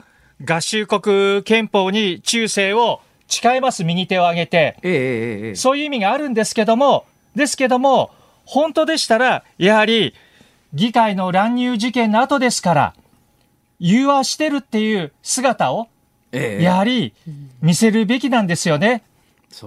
[0.44, 3.00] 合衆国憲法に忠誠を
[3.32, 8.10] 誓います、右手を上げて、ええそういう意味があるんですけども、ですけども、
[8.44, 10.14] 本当でしたら、やはり、
[10.74, 12.94] 議会の乱入事件の後ですから、
[13.78, 15.88] 融和してるっていう姿を、
[16.32, 17.14] やはり
[17.62, 18.88] 見せるべきなんですよね。
[18.88, 19.02] ね。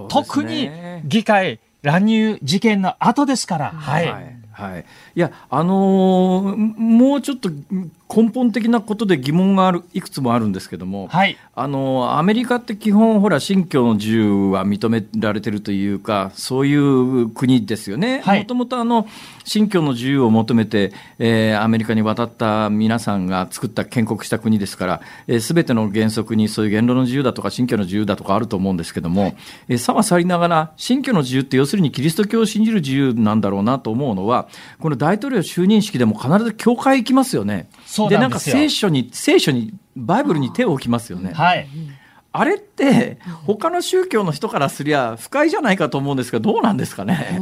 [0.10, 0.69] 特に
[1.04, 3.71] 議会乱入事件の後ですから。
[3.71, 4.36] はい、はい。
[4.51, 7.49] はい、いや、あのー、もうちょっと
[8.13, 18.21] 根本的なことで疑問があるいくつもあるんですけども、はい、あのアメリカって基本ほら信教の自由は認められてるというかそういう国ですよね。
[18.25, 19.08] もともとあの
[19.43, 25.01] 信教の自由を求めて、えー、アメリカに渡った皆さんが作った建国した国ですから、
[25.39, 29.36] す、え、べ、ての原則にそういう言論の自由だとか信教の自由だとかあると思うんですけども、
[29.67, 34.47] えー、さはさりながら信教の自由って要するにキリスト教を信じる自由なんだろうなと思うのは
[34.80, 37.70] この大統領就任式でも必ず教会行きますよね。
[38.10, 41.32] でなんか聖書に聖書にバイブルに手を置きますよね。
[41.32, 41.68] はい。
[42.32, 47.39] あれって他の宗教の人からすりゃ不快じゃないかと思うんですがどうなんですかね。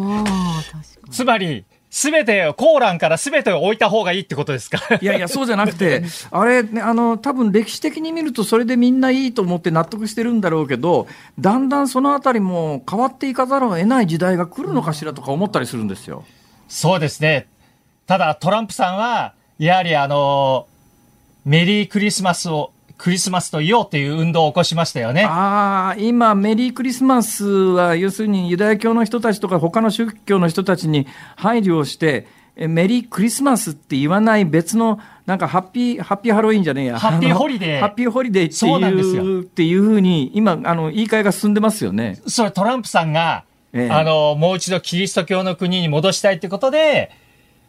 [1.09, 4.79] つまりすべて、コーランからすべてを置いた方がいいってことですか？
[4.99, 11.05] いやいや、そうじゃなくて、 あれ、ね、あの、多分歴史的に見ると、それでみんないいと思って納得してるんだろうけど、
[11.39, 16.25] だんだんそのあたりも変わっていかざるを得ない時代が来るのかしらとか思ったりするんですよ。
[16.67, 17.45] そうですね。
[18.05, 20.67] ただ、トランプさんは、やはりあの、
[21.45, 25.25] メリークリスマスを、クリスマスと言おうという運動を起こしましたよね。
[25.25, 36.99] ああ、今、メリークリスマスは、要するにユダヤ教の人たちとか、他の宗教の人たちに配慮をして、メリークリスマスって言わない別の、なんかハッピー、ハッピーハロウィンじゃねえや。
[36.99, 37.79] ハッピーホリデー。
[37.79, 38.65] ハッピーホリデーって
[39.01, 42.21] いう、っていうふうに、今、あの、言い換えが進んでますよね。
[42.27, 47.11] それトランプさんが、ええ、あの、もう一度キリスト教の国に戻したいってことで、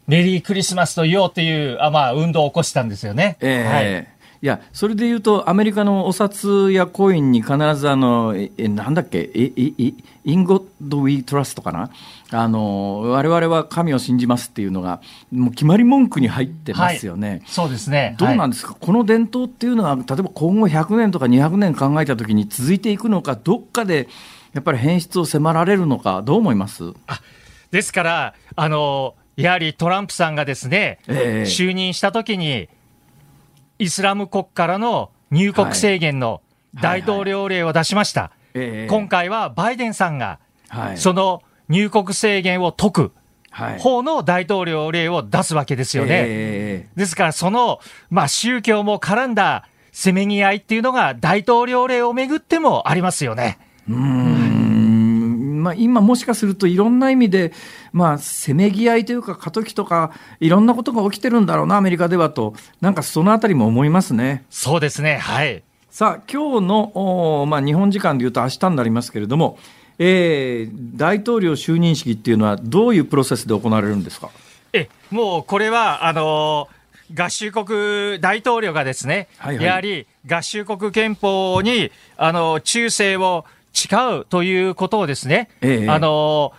[0.06, 3.36] メリークリスマスと言おうという、あまあ、運動を起こしたんですよね。
[3.40, 4.08] えー、はい。
[4.42, 11.90] いや、それで言うと、アメリカのお札やコインに必ずあの、え、なんだっけ、え、え、インゴッド・ウィー・トラストかな？
[12.30, 15.00] あの、我々は神を信じますっていうのが、
[15.32, 17.28] もう決まり文句に入ってますよね。
[17.28, 18.16] はい、そうですね。
[18.18, 24.08] どうなんですか、はい、この伝統っていうのは、例えば今後100年とか200年考えたときに続いていくのか、どっかで
[24.52, 26.92] やっぱり変質を迫られるのか、どう思います？
[27.06, 27.22] あ
[27.70, 32.68] ですから、あの、やはりトランプさんがですね、えー、就任したときに、
[33.78, 36.40] イスラム国からの入国制限の
[36.74, 38.30] 大統領令を出しました。
[38.54, 40.38] 今回はバイデンさんが、
[40.96, 43.12] その入国制限を解く。
[43.78, 46.24] 方の大統領令を出すわけですよね。
[46.26, 47.78] えー、ですから、その、
[48.10, 53.58] まあ、宗教も絡んだせめぎ合いっていうのが大統領令をめぐってもありますよね。
[53.88, 54.33] うん
[55.64, 57.52] まあ、今もしかするといろんな意味で、
[57.92, 64.44] まあ、せめぎ合いというか過渡期とかいろんなことが起きてるんだろうなアメリカではとなんかそのあたりも思いますね。
[64.50, 65.16] そうですね。
[65.16, 65.62] はい。
[65.90, 69.58] さあ今日の、まあ、日本時間でいうと明日になりますけれども、
[69.98, 74.30] えー、大統領就任式っていうのはどういうプロセスで行われるんですか？
[74.72, 76.68] えもうこれはあの
[77.14, 83.44] 合衆国大統領がですね、はいはい、やはり合衆国憲法にあの忠誠を
[83.74, 86.52] 違うということをですね、ええ、あの、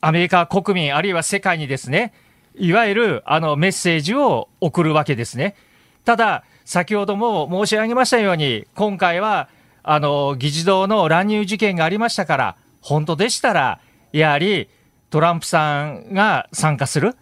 [0.00, 2.12] アメリカ国民、あるいは世界にですね、
[2.56, 5.56] いわゆるあのメッセージを送るわけですね。
[6.04, 9.48] ただ、先ほども申し上げましたように、今回は
[9.82, 13.80] あの議事堂の乱入事件がありましたから、本当でしたら、
[14.12, 14.68] やはり
[15.10, 17.16] トランプさんが参加する。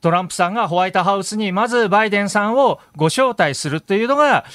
[0.00, 4.46] トランプさんがホワイトハウスにまずバイデンさんをご招待するというのが、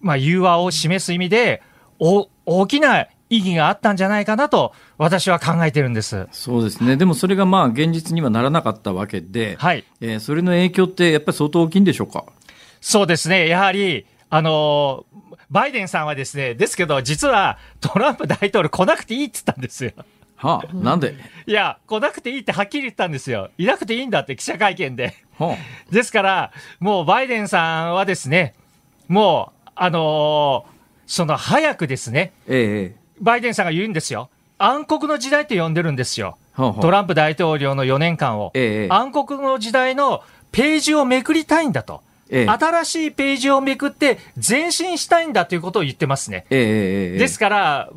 [0.00, 1.62] まあ、融和を示す意味で、
[1.98, 6.28] お大きな意義があったんじゃないかなと、私は考えてるんです。
[6.32, 9.84] そうですね、でもそれがまあ現実にはならなかったわけで、はい。
[10.00, 12.24] えー、それの影響って、やっぱり相当大きいんでしょうか？
[12.80, 15.06] そうですね、やはり、あの
[15.50, 19.92] バイデンさんはですね、ですけど、実はトランプ大統領来なくていいって言ったんですよ。
[20.36, 21.14] はあ、なんで？
[21.46, 23.50] いや、来なくていいってはっきり言ったんですよ。
[23.56, 25.14] いなくていいんだって記者会見で。
[25.38, 25.56] はあ、
[25.92, 28.54] ですから、もうバイデンさんはですね、
[29.08, 34.28] もう、あのー、その早くですね、ええ、バイデンさんが言うんですよ。
[34.58, 36.38] 暗黒の時代って呼んでるんですよ。
[36.56, 42.00] トランプ大統領の4年間を、ええ、暗黒の時代のページをめくりたいんだと。
[42.28, 46.46] ええ、新しいページをめくって前進したいんだということを言ってますね。
[46.50, 47.90] え、ですから、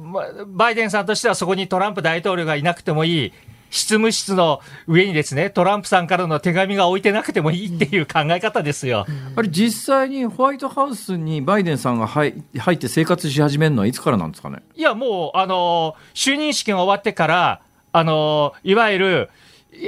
[0.47, 3.33] バイデンさんとしてはそこにトランプ大統領がいなくてもいい、
[3.69, 9.05] 執務室の上にですね、トランプさんからの手紙が置いてなくてもいいっていう考え方ですよ。
[9.35, 12.33] あれ、実際にホワイトハウスにバイデンさんが入
[12.71, 14.63] って生活し始めるのはいつからなんですかね？
[14.75, 17.61] いや、もう、あの、就任式が終わってから、
[17.91, 19.29] あの、いわゆる、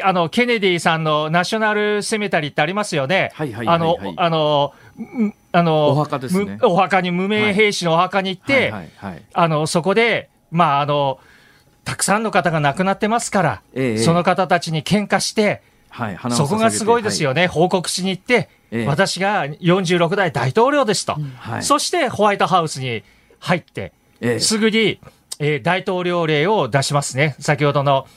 [0.04, 3.32] あの、ケネディさんのナショナルセメタリーってありますよね。
[3.34, 4.74] はいはいはい、はい、あの、あの、
[5.52, 6.60] あの、お墓ですね。
[6.62, 11.20] お墓に無名兵士のお墓に行って、はいはいはい、あの、そこで、まあ、あの、
[11.84, 23.04] たくさんの方が亡くなってますから、ええ、その方たちに喧嘩して、はい、そこがすごいですよね、はい、報告しに行って、え、私が46代大統領ですと、はい、そしてホワイトハウスに
[23.40, 23.94] 入って、
[24.40, 25.00] すぐに、
[25.40, 28.08] えー、大統領令を出しますね、先ほどの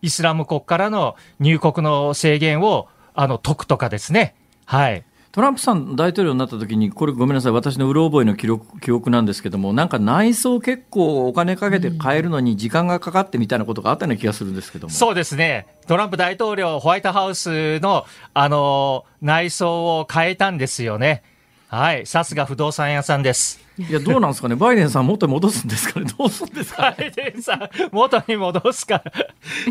[0.00, 4.34] イスラム国からの入国の制限をあの解くとかですね。
[4.64, 14.92] はいトランプさん大統領になった時に、これごめんなさい、私のうろ覚えの記録記憶なんですけども、なんか内装結構お金かけて変えるのに時間がかかってみたいなことがあったような気がするんですけども。
[14.92, 15.66] そうですね。
[15.86, 21.22] トランプ大統領、ホワイトハウスの、あの、内装を変えたんですよね。
[21.68, 22.06] はい。
[22.06, 23.60] さすが不動産屋さんです。
[23.78, 24.56] いや、どうなんですかね。
[24.56, 26.06] バイデンさん元に戻すんですかね。
[26.18, 29.02] どうするんですか、ね、バイデンさん元に戻すか。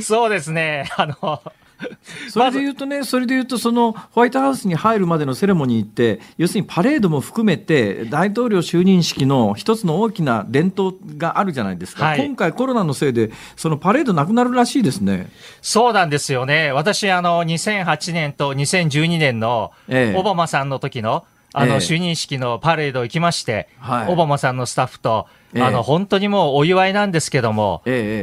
[0.02, 0.88] そうですね。
[0.96, 1.42] あの、
[2.30, 15.30] それで言うとね、それで言うと、そのホワイトハウスに入るまでのセレモニーって、要するにパレードも含めて、大統領就任式の一つの大きな伝統があるじゃないですか、はい、今回、コロナのせいで、そのパレードなくなるらしいですね。
[15.62, 19.72] そうなんですよね、私、あの2008年と2012年の
[20.16, 23.68] オバマさんの時の、あの、就任式のパレード行きまして、
[24.08, 27.82] オバマさんのスタッフと、あの、本当にもうお祝いなんですけども、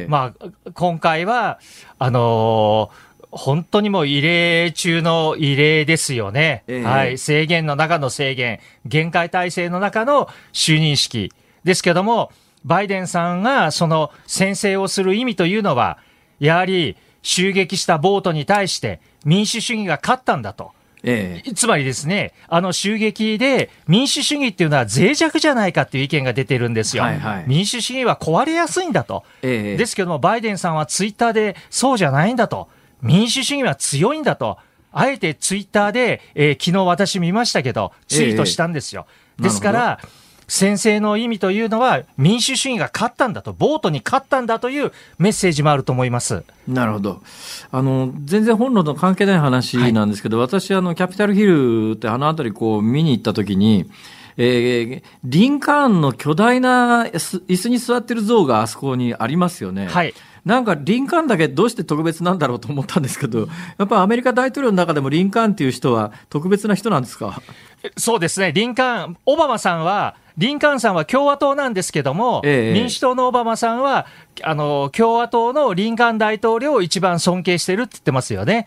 [0.09, 1.59] まあ、今回は、
[1.99, 3.04] あのー
[3.37, 11.32] 本当にもう異例中の異例ですよね、えー、はい、制限の中の制限、限界体制の中の就任式
[11.64, 12.30] ですけども、
[12.64, 15.99] バイデンさんがその宣誓をする意味というのは、
[16.39, 20.72] やはり襲撃したボートに対して民主主義が勝ったんだと。
[21.07, 27.03] ええ、つまりですね、あの襲撃で民主主義っていうのは脆弱じゃないかっていう意見が出てるんですよ。
[27.03, 29.76] はいはい、民主主義は壊れやすいんだと、え。
[29.76, 32.68] ですけども、バイデンさんはツイッターでそうじゃないんだと。
[33.05, 34.59] 民主主義は強いんだと、
[34.93, 39.07] あえてツイッターで、えー、昨日私見ましたけど、ツイートしたんですよ。
[39.39, 40.01] えー、ですから、
[40.47, 46.45] 先制の意味というのは民主主義が勝ったんだと、ボートに勝ったんだというメッセージもあると思います。
[46.69, 47.23] なるほど。
[47.71, 53.91] あの全然本論と関係ない話なんですけど、はい、私あの、キャピタルヒルってあの辺りこう見に行ったときに、
[54.37, 59.87] えー、リンカーンの巨大な椅子に座ってる像があそこにありますよね。
[59.87, 60.14] はい。
[60.45, 67.41] なんかリンカーンだけどうして特別なんだろうと思ったんですけど、 やっぱアメリカ大統領の中でもリンカーンっていう人は特別な人なんですか？
[67.97, 74.07] そうですね、リンカーン、オバマさんは、リンカーンさんは共和党なんですけども、ええ、民主党のオバマさんは
[74.43, 78.66] あの、共和党のリンカーン大統領を一番尊敬してるって言ってますよね。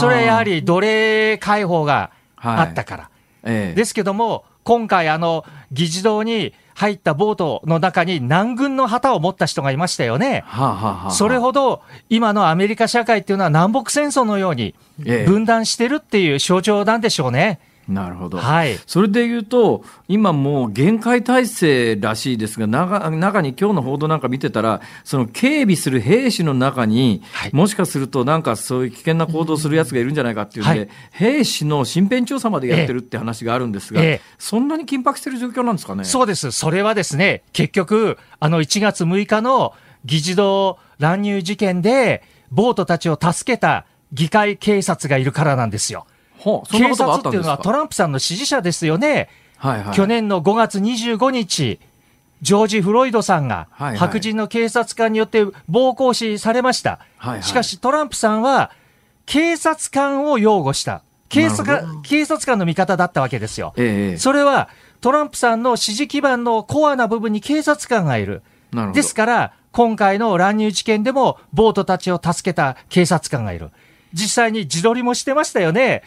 [0.00, 3.02] それはやはり奴隷解放があったから。
[3.04, 3.12] はい。
[3.46, 10.42] ええ、ですけども、今回、あの議事堂に入ったボートの中に南軍の旗を持った人がいましたよね。
[10.46, 17.60] はあはあ、それほど今のアメリカ社会っていうのは南北戦争のように分断してるっていう象徴なんでしょうね。
[17.62, 36.04] えなるほど、はい、それでいうと、今もう限界体制らしいですが、中中に今日の報道なんか見てたら、その警備する兵士の中に、はい、もしかすると、なんかそういう危険な行動するやつがいるんじゃないかっていうんで、はい、兵士の身辺調査までやってるって話があるんですが、ええ、そんなに緊迫してる状況なんですかね？
[36.04, 39.74] そうです、それはですね、結局、あの1月6日の
[40.04, 46.06] 議事堂乱入事件で、ボートたちを助けた議会警察がいるからなんですよ。
[46.70, 49.28] 警察っていうのはトランプさんの支持者ですよね。
[49.56, 51.80] はいはい、去年の5月25日、
[52.42, 56.98] ジョージ・フロイドさんが白人の警察官によって暴行死されました。
[57.16, 58.70] はいはい、しかしトランプさんは
[59.26, 61.02] 警察官を擁護した。
[61.30, 63.72] 警察警察官の味方だったわけですよ。
[63.76, 64.68] ええ、それは
[65.00, 68.42] トランプさんの支持基盤のコアな部分に警察官がいる。
[68.92, 73.70] ですから、今回の乱入事件でも、ボートたちを助けた警察官がいる。
[74.12, 76.02] 実際に自撮りもしてましたよね。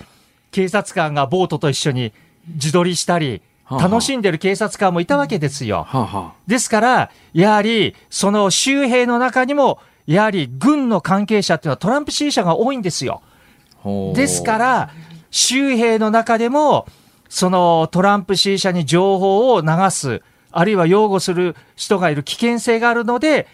[0.57, 2.13] 警察官がボートと一緒に
[2.47, 5.85] 自撮りしたり、楽しんでる警察官もいたわけですよ。
[5.87, 9.77] ははですから、やはり、その周辺の中にも、
[10.07, 13.21] やはり軍の関係者っていうのはトランプ支持者が多いんですよ。
[14.15, 14.89] ですから、
[15.29, 16.87] 周辺の中でも、
[17.29, 23.45] そのトランプ支持者に情報を流す、あるいは擁護する人がいる危険性があるので、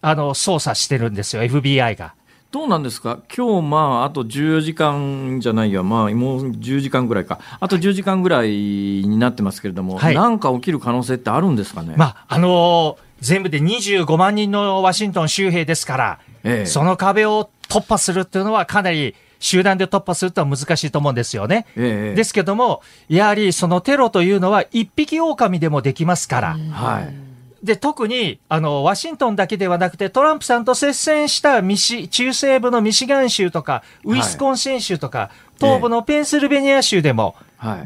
[0.00, 2.14] あの、捜査してるんですよ、FBI が。
[2.52, 3.18] どうなんですか？
[3.34, 7.40] 今日、まあ、あと14時間じゃないや、まあ、もう10時間ぐらいか。
[7.60, 11.94] あと10時間ぐらいになってますけれども、はい、なんか起きる可能性ってあるんですかね？
[11.96, 21.64] まあ、あのー、全部で25万人のワシントン州兵ですから、ええ、その壁を突破するっていうのはかなり集団で突破するとは難しいと思うんですよね。
[21.74, 26.58] ええ、ですけども、やはりそのテロというのは一匹狼でもできますから。
[26.70, 27.31] はい
[27.62, 37.36] で、特に、あの、ワシントンだけではなくて、トランプさんと接戦したミシ、中西部のミシガン州とか、ウィスコンシン州とか、はい、東部のペンシルベニア州でも、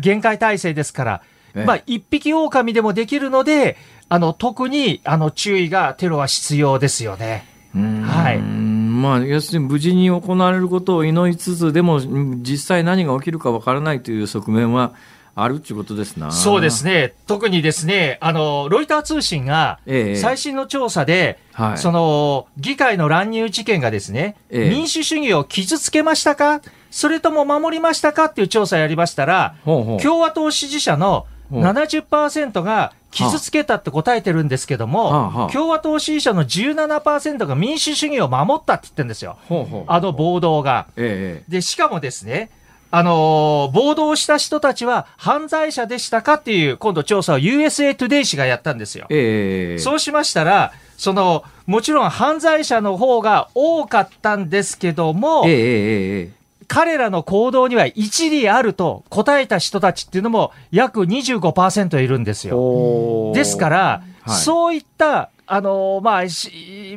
[0.01, 1.23] 限界体制ですから、
[1.55, 3.77] はい、まあ、一匹狼でもできるので、
[4.09, 7.45] あの、特に、あの、注意が、テロは必要ですよね。
[7.75, 8.39] はい。
[8.39, 12.01] まあ、要するに無事に行われることを祈りつつ、でも、
[12.41, 14.95] 実際何が起きるかわからないという側面は、
[15.39, 16.33] あるっていうことですな。
[16.33, 17.13] そうですね。
[17.27, 26.63] 特にですね、あの、ロイター通信が、最新の調査で、ええ、その、議会の乱入事件がですね、え、民主主義を傷つけましたか？
[26.91, 30.01] それとも守りましたかっていう調査やりましたら、ほうほう。
[30.01, 39.37] 共和党支持者の70%が傷つけたって答えてるんですけども、はあはあ、共和党支持者の17%が民主主義を守ったって言ってるんですよ。
[39.49, 39.85] ほうほう。
[39.87, 42.51] あの暴動が、で、しかもですね、
[42.91, 49.07] あのー、暴動した人たちは犯罪者でしたかっていう、今度調査を USA Today 氏がやったんですよ。
[49.11, 63.33] えー、そうしましたら、その、もちろん犯罪者の方が多かったんですけども、えー、彼らの行動には一理あると答えた人たちっていうのも約25%いるんですよ。
[63.35, 66.23] ですから、はい、そういったあのまあ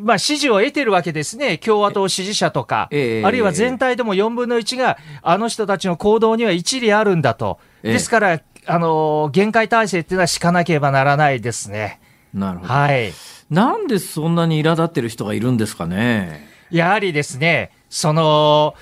[0.01, 11.99] まあ、支持を得てるわけですね、共和党支持者とか、えー、あるいは全体でも4分の1が、あの人たちの行動には一理あるんだと、ですから、あの限界体制っていうのは敷かなければならないですね。
[12.33, 12.73] なるほど。
[12.73, 13.13] はい。
[13.49, 16.47] なんでそんなに苛立ってる人がいるんですかね。
[16.71, 18.75] やはりですね、その、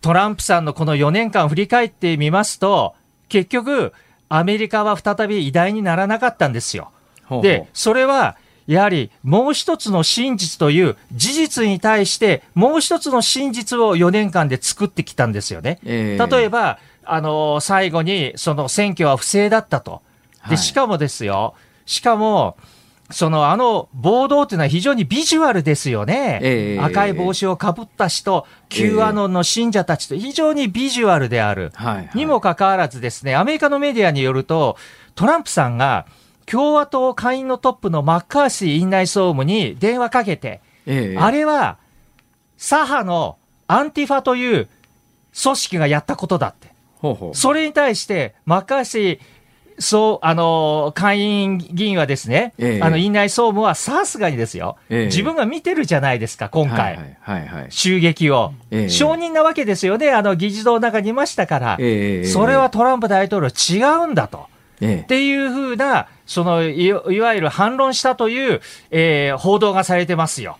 [0.00, 2.94] トランプさんのこの4年間振り返ってみますと、
[3.28, 3.92] 結局、
[4.28, 6.90] アメリカは再び偉大にならなかったんですよ。
[7.24, 15.78] ほうほうで、それは、やはりもう一つの真実という事実に対してもう一つの真実を4年間で作ってきたんですよね。
[15.84, 20.02] えー、例えば、あの、最後にその選挙は不正だったと。
[20.48, 21.54] で、しかもですよ、
[21.86, 22.56] しかも、
[23.10, 26.40] そのあの暴動っていうのは非常にビジュアルですよね。
[26.42, 31.72] えー、赤い帽子をかぶった人、Q アノンの信者たちと非常にビジュアルである。
[32.14, 34.76] にもかかわらずですね、アメリカのメディアによると、
[35.14, 36.06] トランプさんが、
[36.52, 41.78] 共和党下院のトップのマッカーシー院内総務に電話かけて、ええ、あれは
[42.58, 43.38] 左派の
[43.68, 44.68] アンティファという
[45.42, 46.68] 組織がやったことだって。
[47.00, 47.34] ほうほう。
[47.34, 49.18] それに対して、マッカーシー、
[49.78, 56.78] そう、あの、下院議員はですね、ええ、あの、院内総務はさすがにですよ、え、自分が見てるじゃないですか、今回。
[56.78, 58.52] はいはいはいはい、襲撃を、
[58.90, 61.76] 承認なわけですよね、あの、議事堂の中にいましたから。
[61.78, 64.51] それはトランプ大統領違うんだと。
[64.82, 68.60] っていうふうな、そのいいわゆる反論したという、
[68.90, 70.58] えー、報道がされてますよ。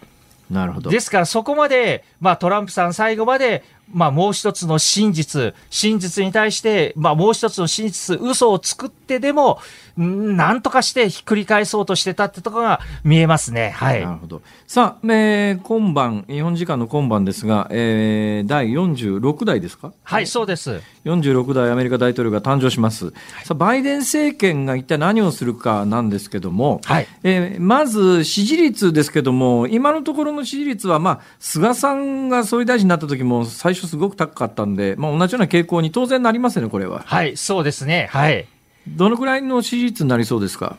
[0.51, 9.59] なるほどですから、そこまで、まあ、トランプさん、最後まで、まあ、もう一つの真実、真実に対して、まあ、もう一つの真実、嘘を作ってでも、
[9.97, 13.75] なんとかしてひっくり返そうとしてたってところが見えますね。
[13.77, 14.03] はい。
[14.03, 14.41] なるほど。
[14.67, 19.93] さあ、えー、今晩、日本時間の今晩ですが、えー、第46代ですか？
[20.03, 20.81] はい、そうです。
[21.05, 23.07] 46代アメリカ大統領が誕生します。
[23.07, 23.15] はい、
[23.45, 27.07] さあ、バイデン政権が一体何をするかなんですけども、はい。
[27.23, 37.03] えー、まず、支持率ですけども、今のところの支持率は、まあ、菅さんが総理大臣になった時も最初すごく高かったんで、まあ、同じような傾向に当然なりますよね、これは。
[37.05, 38.09] はい、そうですね。
[38.11, 38.47] はい。
[38.89, 40.77] どのくらいの支持率になりそうですか？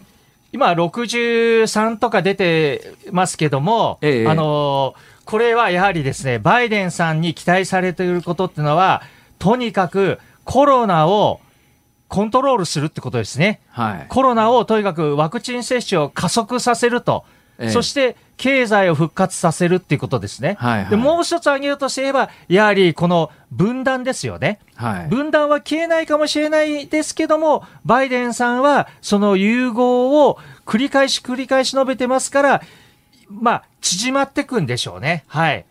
[0.51, 4.93] 今63とか出てますけども、ええ、あの
[5.26, 9.01] これはやはりですね、バイデンさんに期待されていることっていうのは、
[9.39, 11.39] とにかくコロナを
[12.08, 13.62] コントロールするってことですね。
[13.70, 17.26] はい、コロナをとにかくワクチン接種を加速させると。
[17.58, 20.58] ええ、そして経済を復活させるっていうことですね。
[20.60, 25.08] はいはい、でもう一つ挙げるとすれば、やはりこの分断ですよね、はい。
[25.08, 32.62] 分断は消えないかもしれないですけども、バイデンさんはその融合を繰り返し繰り返し述べてますから、
[33.30, 35.24] まあ、縮まっていくんでしょうね。
[35.28, 35.66] はい。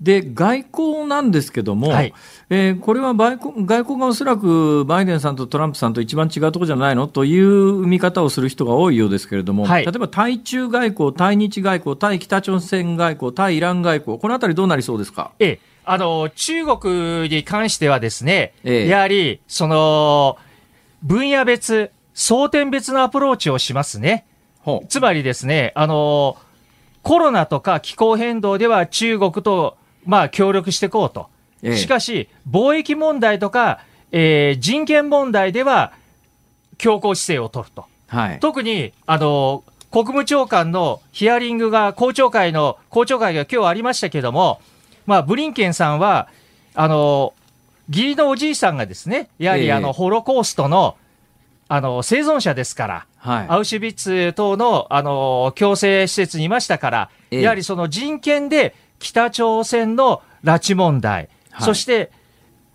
[0.00, 2.14] で、外交なんですけども、はい、
[2.48, 15.32] えー、これは外交外交がおそらくバイデンさんとトランプさんと一番違うところじゃないのという見方をする人が多いようですけれども、はい、例えば対中外交、対日外交、対北朝鮮外交、対イラン外交、このあたりどうなりそうですか？
[15.38, 15.60] ええ。
[15.84, 20.36] あの、中国に関してはですね、ええ、やはり、その、
[21.02, 24.24] 分野別、争点別のアプローチをしますね。
[24.88, 26.36] つまりですね、あの、
[27.02, 31.28] コロナとか気候変動では中国とまあ、協力していこうと。
[31.76, 33.80] しかし、貿易問題とか、
[34.12, 35.92] えー、人権問題では
[36.78, 37.84] 強硬姿勢を取ると。
[38.08, 44.60] はい、特に、あの、国務長官のヒアリングが、公聴会の、公聴会が今日ありましたけども、
[45.06, 46.28] まあ、ブリンケンさんは、
[46.74, 47.34] あの、
[47.88, 50.96] 義理のおじいさんがですね、やはりあの、ホロコーストの、
[51.68, 62.12] あの、生存者ですから、はい、アウシュビッツ等の、あの、強制施設にいましたから、やはりその人権で北朝鮮の拉致問題、はい、そして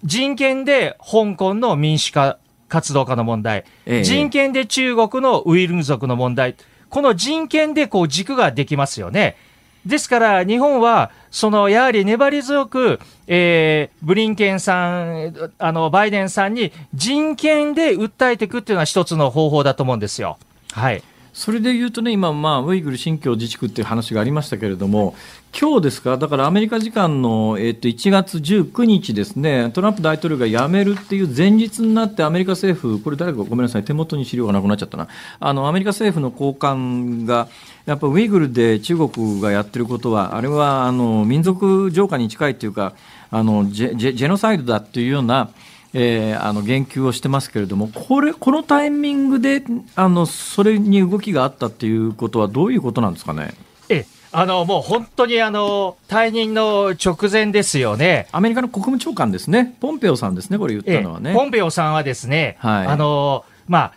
[0.04, 6.56] 人権で香港の民主化活動家の問題、ええ、人権で中国のウイルム族の問題、
[6.90, 9.38] この人権でこう軸ができますよね。
[9.86, 20.40] ですから、日本は、その、やはり粘り強く、えー、ブリンケンさん、あの、バイデンさんに人権で訴えていくっていうのは一つの方法だと思うんですよ。
[20.72, 21.04] はい。
[21.36, 25.16] それで言うとね、今、まあ、ウイグル新疆自治区っていう話がありましたけれども、
[25.52, 35.10] 今日ですか、だからアメリカ時間の、えっと、1月19日ですね、トランプ大統領が辞めるっていう前日になって、アメリカ政府、これ、誰かごめんなさい、手元に資料がなくなっちゃったな、
[35.42, 37.50] あのアメリカ政府の高官が、
[37.86, 42.94] やっぱウイグルで中国がやってることは、あれはあの民族浄化に近いっていうか、
[43.30, 45.50] あのジェジェノサイドだっていうような、
[45.98, 49.64] えー、あの言及をしてますけれども、これこのタイミングで
[49.96, 53.54] あのそれに動きがあったっていうことは、どういうことなんですかね？
[53.88, 58.28] えあのもう本当にあの退任の直前ですよね。
[58.34, 61.34] アメリカの国務長官ですね、ポンペオさんですね、これ言ったのはね。
[61.34, 63.94] ポンペオさんはですね、はい、あのまあ、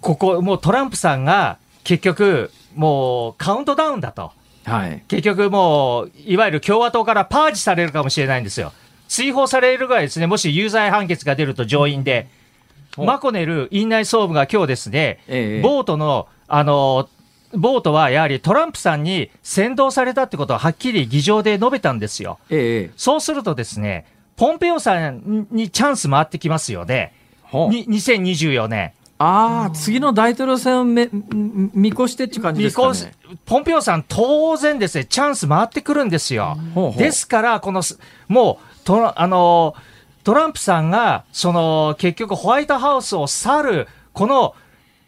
[0.00, 4.32] ここ、もうトランプさんが結局、もうカウントダウンだと。
[4.64, 8.72] はい、結局もう、いわゆる共和党からパージされるかもしれないんですよ。
[9.12, 12.28] 追放されるぐらいですね、もし有罪判決が出ると上院で、
[12.96, 17.10] マコネル院内総務が今日ですね、ええ、ボートの、あの、
[17.52, 22.38] ボートはやはりトランプさんに先導されたってことをはっきり議場で述べたんですよ。
[22.48, 24.06] ええ、そうするとですね、
[24.36, 27.12] ポンペオさんにチャンス回ってきますよね。
[27.50, 28.92] 2024年。
[29.18, 33.12] ああ、次の大統領選をめ見越してっていう感じですか、ね、
[33.44, 36.56] ポンペオさん、当然ですね、チャンス回ってくるんですよ。
[36.74, 37.82] ほうほうですから、この、
[38.26, 39.74] もう、トあの
[40.24, 44.54] トランプさんが、その、結局ホワイトハウスを去る、この、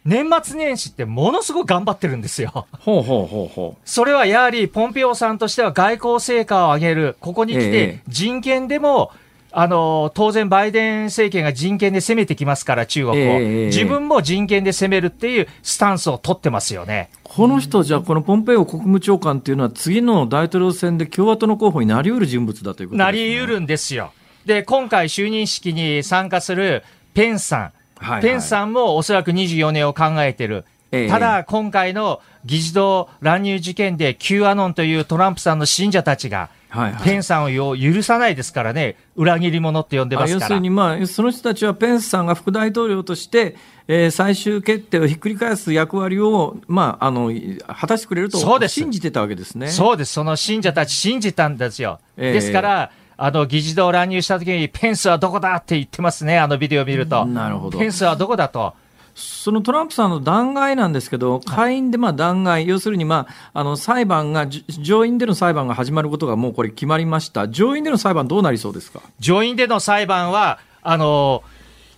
[0.03, 2.67] 年末年始ってものすごく頑張ってるんですよ。
[2.79, 3.81] ほうほうほうほう。
[3.85, 7.17] それはやはり、ポンピオさんとしては外交成果を上げる。
[7.21, 9.24] ここに来て、人権でも、え
[9.57, 13.21] あの、当然バイデン政権が人権で攻めてきますから、中国を。
[13.21, 17.09] えー、自分も人権で攻めるっていうスタンスを取ってますよね。
[17.23, 24.11] この人、じゃあ、このポンペイオ国務長官っていうのは、次の大統領選で共和党の候補になりうる人物だということです、ね、なりうるんですよ。
[24.45, 26.83] で、今回就任式に参加する
[27.13, 27.59] ペンさん。
[27.61, 30.65] はいはい、ペンさんもおそらく24年を考えてる。
[30.91, 40.45] えただ、今回の議事堂乱入事件で Q アノンというトランプさんの信者たちが、はいはい、ペンさんを許さないですからね、裏切り者って呼んでますから。
[40.45, 43.55] 要するに、まあ、その人たちはペンスさんが副大統領として、
[43.87, 47.31] えー、最終決定をひっくり返す役割を、まあ、あの
[47.67, 49.67] 果たしてくれると信じてたわけですね。
[49.69, 51.99] そうです、その信者たち、信じたんですよ。
[52.17, 57.25] えー、ですからあの議事堂乱入したときに、ペンスはどこだって言ってますね、あのビデオを見ると。
[57.25, 57.79] なるほど。
[57.79, 58.73] ペンスはどこだと。
[59.15, 69.01] そのトランプさんの弾劾なんですけど、下院でまあ弾劾、要するにまああの裁判が、上院での裁判が始まることがもうこれ決まりました、上院での裁判、どうなりそうですか？
[69.19, 71.43] 上院での裁判は、あの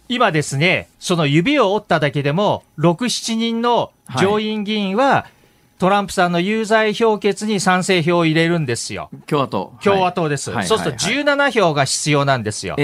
[0.09, 5.36] 今ですね、その指を折っただけでも、6、7人の上院議員は、はい
[5.79, 9.09] トランプさんの有罪評決に賛成票を入れるんですよ。
[9.27, 9.73] 共和党。
[9.83, 10.49] 共和党です。
[10.51, 12.75] はい、そうすると17票が必要なんですよ。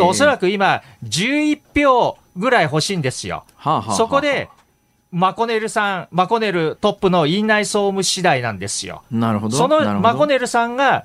[0.00, 3.44] おそらく今、11票ぐらい欲しいんですよ。
[3.56, 4.48] はあはあ、そこで、
[5.10, 9.02] マコネルさん、マコネルトップの院内総務次第なんですよ。
[9.10, 9.56] なるほど。
[9.56, 11.04] そのマコネルさんが、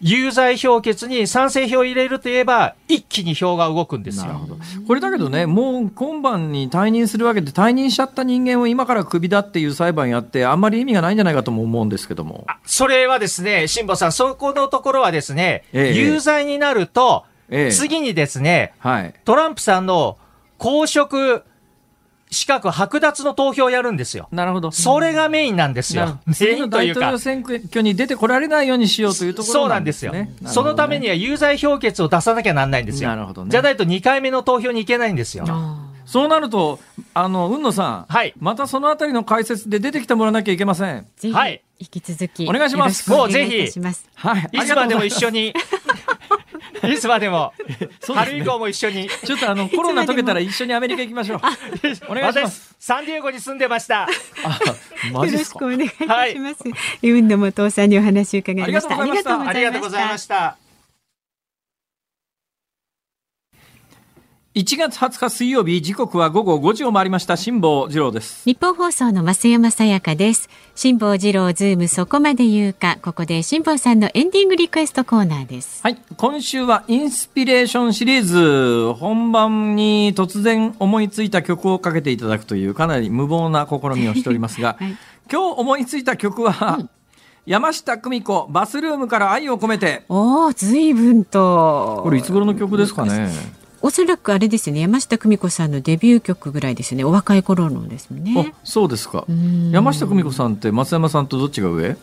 [0.00, 4.26] 有罪評決に賛成票を入れるといえば、一気に票が動くんですよ。
[4.26, 4.56] なるほど。
[4.86, 12.46] これだけどね、もう今晩に退任するわけで、退任しちゃった人間を今からクビだっていう裁判やって、あんまり意味がないんじゃないかとも思うんですけども。
[12.66, 20.18] それはですね、辛坊さん、そこのところはですね、ええ、有罪になると、え、次にですね、はい、トランプさんの
[20.58, 21.44] 公職
[22.30, 24.28] 資格剥奪の投票をやるんですよ。
[24.32, 24.70] なるほど。
[24.72, 26.18] それがメインなんですよ。
[26.26, 27.00] メインというか。
[27.00, 30.10] 大統領選挙に出てこられないようにしようというところなんですね。
[30.10, 30.52] そうなんですよ。
[30.52, 33.10] そのためには有罪評決を出さなきゃなんないんですよ。
[33.10, 33.50] なるほどね。
[33.50, 35.46] じゃないと2回目の投票に行けないんですよ。
[36.04, 36.78] そうなると、
[37.14, 38.06] あの、海野さん。
[38.08, 38.32] はい。
[38.38, 41.06] またそのあたりの解説で出てきてもらわなきゃいけません。
[41.32, 41.62] はい。
[41.78, 42.48] 引き続き。
[42.48, 43.10] お願いします。
[43.10, 43.80] もうぜひ。
[44.14, 44.48] はい。
[44.52, 45.52] いつまでも一緒に。
[46.92, 47.52] いつまでも、
[48.14, 49.08] 春以降も一緒に。
[49.08, 51.40] ちょっとあの、 コロナ解けたら一緒にアメリカ行きましょう。
[52.08, 52.74] お願いします。
[52.78, 54.02] サンディエゴに住んでました。
[54.02, 54.08] あ、
[55.12, 56.62] マジよろしくお願いいたします。
[56.68, 59.00] はい、海野素央さんにお話を伺いました。
[59.00, 60.56] ありがとうございました。
[64.56, 67.36] 1月20日水曜日時刻は午後5時を回りました。
[67.36, 68.42] 辛坊治郎です。
[68.46, 70.48] ニッポン放送の増山さやかです。
[70.74, 72.96] 辛坊治郎ズームそこまで言うか。
[73.02, 75.82] ここで辛坊さんのエンディングリクエストコーナーです。
[75.82, 75.98] はい。
[76.16, 84.96] 今週はインスピレーションシリーズ本番に突然思いついた曲をかけていただくというかなり無謀な試みをしておりますが、 はい、
[85.30, 86.90] 今日思いついた曲は、うん。
[87.44, 90.04] 山下久美子バスルームから愛を込めて。
[90.08, 92.00] おお随分と。
[92.02, 93.30] これいつ頃の曲ですかね？
[93.86, 99.24] おそらくあれですね山下久美子さんのデビュー曲ぐらいですねお若い頃のですねそうですか
[99.70, 101.96] 山下久美子さんって松山さんとどっちが上？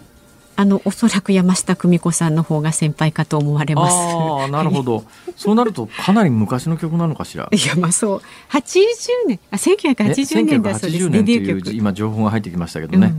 [0.55, 3.93] あのおそらく山下久美子さんの方が先輩かと思われます。
[3.95, 5.03] ああ、なるほど。
[5.35, 7.49] そうなるとかなり昔の曲なのかしら？
[7.51, 8.85] いやまあそう八十
[9.27, 11.09] 年あ千九百八十年だそうです。
[11.09, 13.13] デビュー曲今情報が入ってきましたけどね。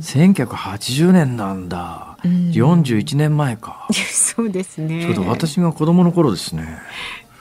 [0.00, 2.18] 千九百八十年なんだ。
[2.52, 3.88] 四十一年前か。
[3.92, 5.02] そうですね。
[5.02, 6.78] ちょうど私が子供の頃ですね。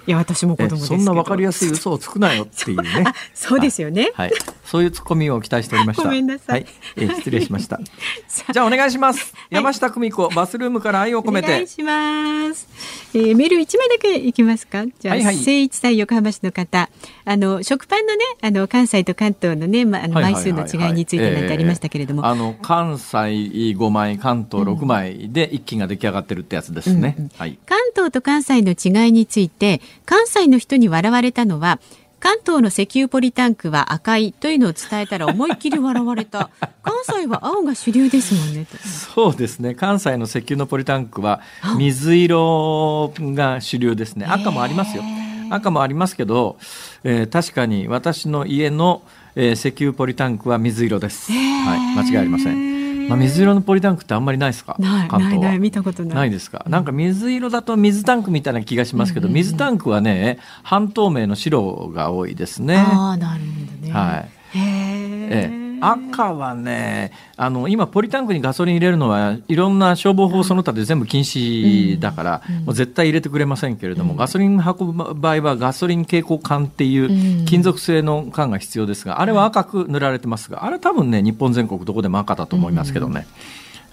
[0.08, 3.06] いや私も子供そんなわかりやすい嘘をつくなよっていうね。
[3.34, 6.04] そうですよね、はい、はい、そういうツッコミを期待しておりました。
[6.06, 7.80] ごめんなさい、はい、えー、失礼しました。
[8.54, 11.48] じゃあお願いします、山下久美子バスルームから愛を込めて。
[11.48, 12.68] お願いします、
[13.14, 14.86] えー、メール一枚だけいきますか？
[15.00, 16.90] じゃあ、はいはい、誠一さん横浜市の方。
[17.28, 31.80] あの食パンのねあの関西と関東のね、ま、あの枚数の違いについてなんてありましたけれども、あの関西五枚関東六枚で一気が出来上がってるってやつですね、うんうん、はい、関東と関西の違いについて関西の人人に笑われたのは
[32.26, 36.50] 関東の石油ポリタンクは赤いというのを伝えたら思いっきり笑われた。
[36.82, 38.66] 関西は青が主流ですもんね。
[39.14, 39.76] そうですね。
[39.76, 41.42] 関西の石油のポリタンクは
[41.78, 44.26] 水色が主流ですね。
[44.28, 45.04] 赤もありますよ。
[45.52, 46.58] 赤もありますけど、
[47.04, 49.04] えー、確かに私の家の、
[49.36, 51.38] えー、石油ポリタンクは水色です、は
[51.76, 52.75] い、間違いありません
[53.10, 54.76] まあ、水色のポリタンクってあんまりないですか？
[54.80, 56.16] ないないない見たことない。
[56.16, 62.78] ないですか、なんか水色だと水タンクみたいな気がしますけど、水タンクはね半透明の白が多いですね。
[62.78, 63.94] ああなるほどね。
[63.94, 64.58] はい。
[64.58, 83.28] へええ赤はねあの今ポリタンクにガソリン入れるのはいろんな消防法その他で全部禁止だから、うん、もう絶対入れてくれませんけれども、うん、ガソリン運ぶ場合はガソリン蛍光管っていう金属製の管が必要ですがあれは赤く塗られてますがあれ多分ね日本全国どこでも赤だと思いますけどね。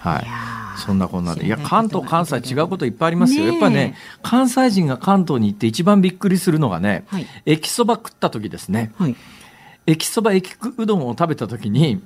[0.03, 1.45] はい、そんなこんなで。
[1.45, 9.15] いや関東関西違うこといっぱいありますよ、やっぱりね関西人が関東に行って一番びっくりするのがね、はい、駅そば食った時ですね、はい
[9.85, 12.01] 駅そば駅うどんを食べた時に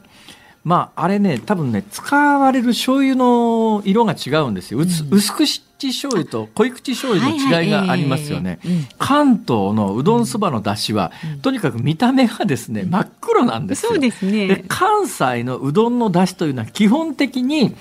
[0.63, 8.59] まああれね多分ね使われる醤油の色が違うんですよ、うん、薄口醤油と濃い口醤油の違いがありますよね、
[8.97, 13.91] 関東のうどんそばの出汁は、うん、とにかく見た目がですね真っ黒なんですよ。
[13.91, 14.65] そうですね。
[14.67, 17.75] 関西のうどんの出汁というのは基本的に、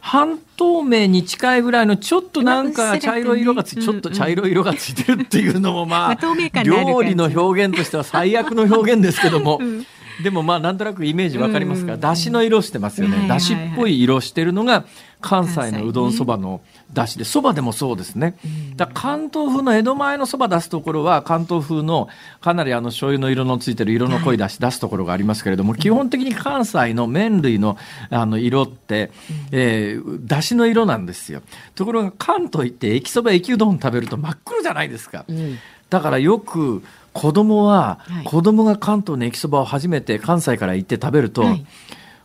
[0.00, 6.14] 半透明に近いぐらいのちょっとなんか茶色い色がついて、ちょっと茶色い色がついてるっていうのもまあ、
[6.64, 9.60] 料理の表現としては最悪の表現ですけども、
[10.22, 14.84] でもまあなんとなくイメージわかりますか、だしの色してますよね、だしっぽい色してるのが
[15.20, 16.62] 関西のうどんそばの
[16.92, 18.36] だしでそばでもそうですね、
[18.76, 22.08] だ関東風の江戸前のそば出すところは関東風の
[22.40, 27.76] かなりあの醤油の色のついてる色の濃いだし出すところがありますけれども、基本的に関西の麺類の
[28.10, 29.10] あの色って、
[29.52, 31.42] えー、だしの色なんですよ。
[31.74, 35.24] ところが関東行って駅そば駅うどん食べると真っ黒じゃないですか、
[35.90, 36.82] だからよく
[37.12, 41.66] 子供は、はい、子供が関東の駅そばを初めて関西から行って食べると、はい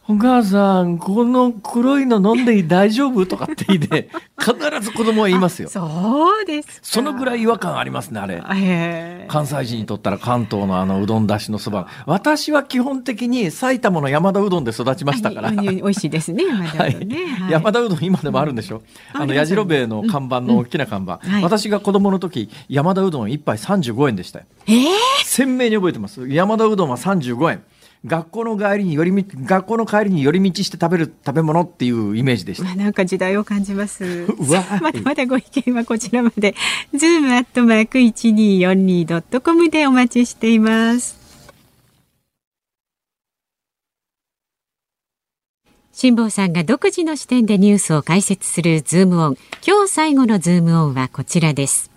[0.08, 3.26] お母さん、この黒いの飲んで大丈夫？
[3.26, 5.70] とかって言いで、 必ず子供は言いますよ。
[5.70, 9.26] そうですそのぐらい違和感ありますね、あれ。
[9.28, 11.88] 関西人にとったら関東のあのうどんだしのそば。
[12.06, 15.50] 私は基本的に埼玉の山田うどんで育ちましたから。
[15.50, 17.16] 美味しいですね、山田うどんね。
[17.40, 18.84] はい、山田うどん今でもあるんでしょ？
[19.16, 21.20] うん、あの、やじろべえの看板の大きな看板。
[21.42, 24.46] 私が子供の時、山田うどん1杯35円でしたよ。
[24.68, 24.86] えー、
[25.24, 26.28] 鮮明に覚えてます。
[26.28, 27.64] 山田うどんは35円。
[28.06, 32.76] 学校の帰りに寄り道学校の帰りに寄り道して食べる食べ物っていうイメージでした。
[32.76, 34.28] なんか時代を感じます。
[34.82, 36.54] まだまだご意見はこちらまで。
[36.94, 41.18] ズームアットマーク一二四二ドットコムでお待ちしています。
[45.92, 49.38] 辛坊さんが独自の視点でニュースを解説するズームオン。
[49.66, 51.90] 今日最後のズームオンはこちらです。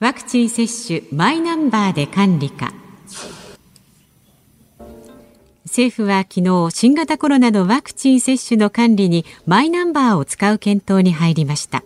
[0.00, 2.79] ワクチン接種マイナンバーで管理か。
[5.70, 11.84] 政府は昨日新型コロナのワクチン接種の管理にマイナンバーを使う検討に入りました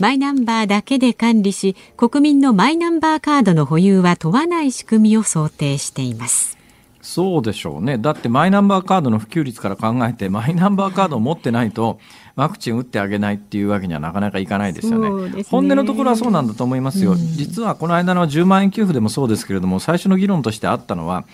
[0.00, 6.56] マイナンバーだけで管理し国民のマイナンバーカードの保有は問わない仕組みを想定しています
[7.02, 12.00] そうでしょうねだってマイナンバーカードの普及率から考えてマイナンバーカードを持ってないと
[12.36, 15.30] ワクチン打ってあげないっていうわけにはなかなかいかないですよね。
[15.30, 17.12] ね本音のところはそうなんだと思いますよ。
[17.12, 21.24] うん、実はこの間の10万円給付でもそうですけれども、最初の議論としてあったのは、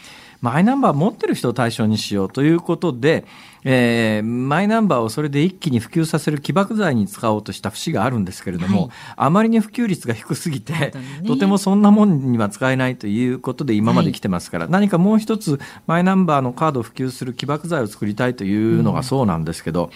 [0.43, 3.25] マイナンバー持ってる人を対象にしようということで、
[3.65, 10.93] えー、マイナンバーをそれで一気に普及させる起爆剤に使おうとした節があるんですけれども、はい、あまりに普及率が低すぎて、ね、
[11.25, 19.91] とてもそんなもんには使えないということで今まで来てますから、はい、何かもう一つマイナンバーのカードを普及する起爆剤を作りたいというのがそうなんですけど、うん、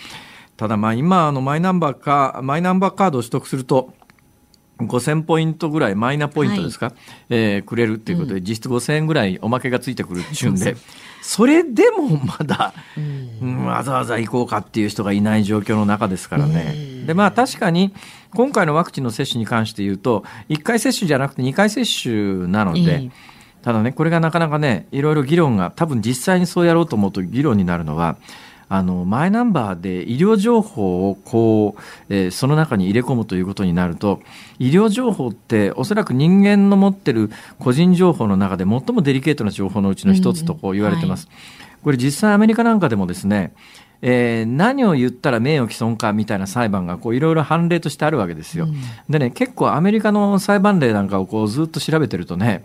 [0.57, 3.92] ただまあ今あのマイナンバーかマイナンバーカードを取得すると
[4.79, 6.95] 5000ポイントぐらいマイナポイントですか、はい、
[7.31, 10.77] えー、くれるっていうことで、うん、実質5000円ぐらいおまけがついてくるっていうんで、
[11.22, 17.05] それでもまだ、うん、わざわざ行こうかっていう人がいない状況の中ですからね。
[17.07, 17.95] でまあ確かに
[18.35, 23.11] 今回のワクチンの接種に関して言うと1回接種じゃなくて2回接種なので、
[23.62, 28.16] ただねこれがなかなかねいろいろ議論が多分実際にそうやろうと思うと議論になるのは
[28.69, 34.21] あのマイナンバーで医療情報をこう、えー、その中に入れ込むということになると
[34.59, 41.29] 医療情報っておそらく人間の持ってる個人情報の中で最もデリケートな情報のうちの一つとこう言われてます。
[41.31, 43.53] うんはい、これ実際アメリカなんかでもですね
[44.03, 48.67] えー、何を言ったら名誉毀損かみたいな裁判がいろいろ判例としてあるわけですよ。
[48.67, 48.75] うん、
[49.09, 52.64] でね結構アメリカの裁判例なんかをこうずっと調べてるとね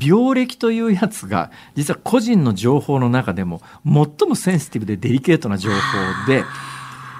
[0.00, 5.76] 病歴というやつが実は個人の情報の中でも最もセンシティブでデリケートな情報
[6.26, 6.44] で、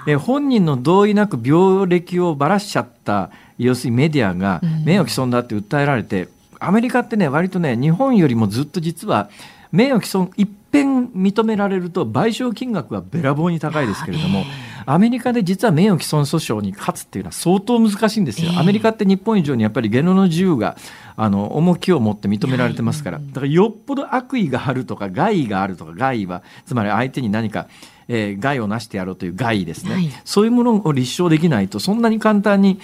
[0.07, 9.29] え本人の同意なく病歴をばらしちゃった要するにメディアが名誉毀損だって訴えられて、アメリカってね割とね日本よりもずっと実は
[9.71, 14.45] 名誉毀損一遍認められると賠償金額はべらぼうに高いですけれども。
[14.87, 18.53] アメリカで実は名誉毀損訴訟に勝つっていうのは相当難しいんですよ。
[18.59, 20.77] アメリカって日本以上にやっぱり言論の自由が
[21.17, 27.69] あの重きを持って認められてますから、だからよっぽど悪意があるとか害があるとか害はつまり相手に何か
[28.09, 32.81] えー、害をなしてやろうという害ですね、はい、そういうものを立証できないとそんなに簡単に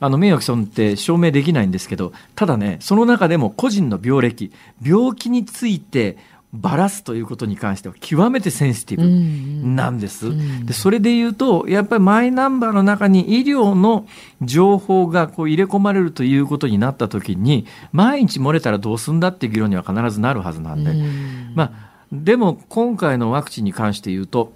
[0.00, 6.16] あの名誉毀損って証明できないんですけどただねその中でも個人の病歴病気について
[6.52, 10.30] ばらすということに関しては極めてセンシティブなんです。
[10.66, 14.06] でそれで言うとやっぱりマイナンバーの中に医療の
[14.42, 20.92] 情報がこう入れ込まれるということになった時に毎日漏れたらどうすんだっていう議論には必ずなるはずなんで、
[21.54, 24.52] まあでも今回のワクチンに関して言うと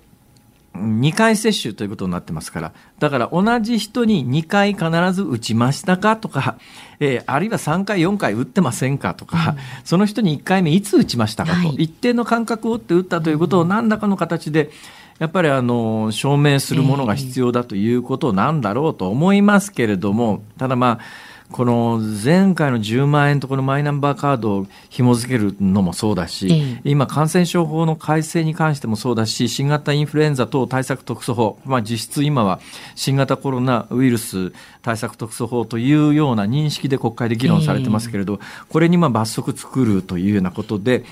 [0.75, 6.57] 2回接種ということになってますから、だから同じ人に2回必ず打ちましたかとか、
[7.01, 14.70] えー、あるいは3回、4回打ってませんかとか、うん、その人に1回目いつ打ちましたかと、はい、一定の間隔を打って打ったということを何らかの形で、
[15.18, 32.59] やっぱりあの証明するものが必要だということなんだろうと思いますけれども、ただまあ、この前回の10万円とこのマイナンバーカードを紐付けるのもそうだし、今、感染症法の改正に関してもそうだし、新型インフルエンザ等対策特措法、まあ、実質今は
[32.96, 34.52] 新型コロナウイルス
[34.82, 41.05] 対策特措法というような認識で国会で議論されてますけれど、これにまあ罰則作るというようなことで、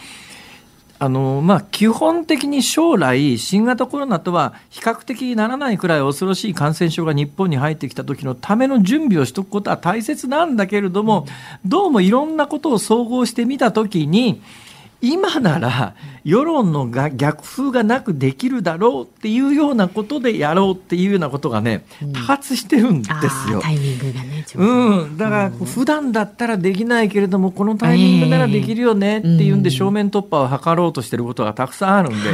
[1.02, 11.26] あのまあ、基本的に将来、新型コロナとは比較的にならないくらい恐ろしい感染症が日本に入ってきた時のための準備をしておくことは大切なんだけれども、
[11.64, 14.42] どうもいろんなことを総合してみたときに、
[15.02, 21.84] 今なら世論のが逆風がなくできるだろうっていうようなことでやろうっていうようなことがね、
[22.14, 23.60] 多発してるんですよ。
[23.60, 24.46] タイミングがね。
[24.54, 32.30] うん、だから普段だったらできないけれどもこのタイミングならできるよねっていうんで正面突破を図ろうとしてることがたくさんあるんで、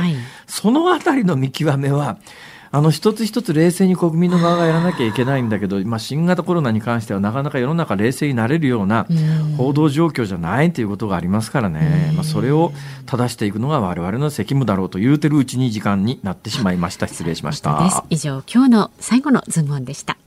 [0.46, 2.18] そのあたりの見極めは
[2.70, 9.06] あの一つ一つ冷静に国民の側がやらなきゃいけないんだけど、まあ、新型コロナに関してはなかなか世の中冷静になれるような
[9.56, 12.72] 報道状況じゃないということがありますからね、まあ、それを
[13.06, 20.18] 正していくのが我々の責務だろうと言うてるうちに時間になってしまいました失礼しました以上今日の最後のズームオンでした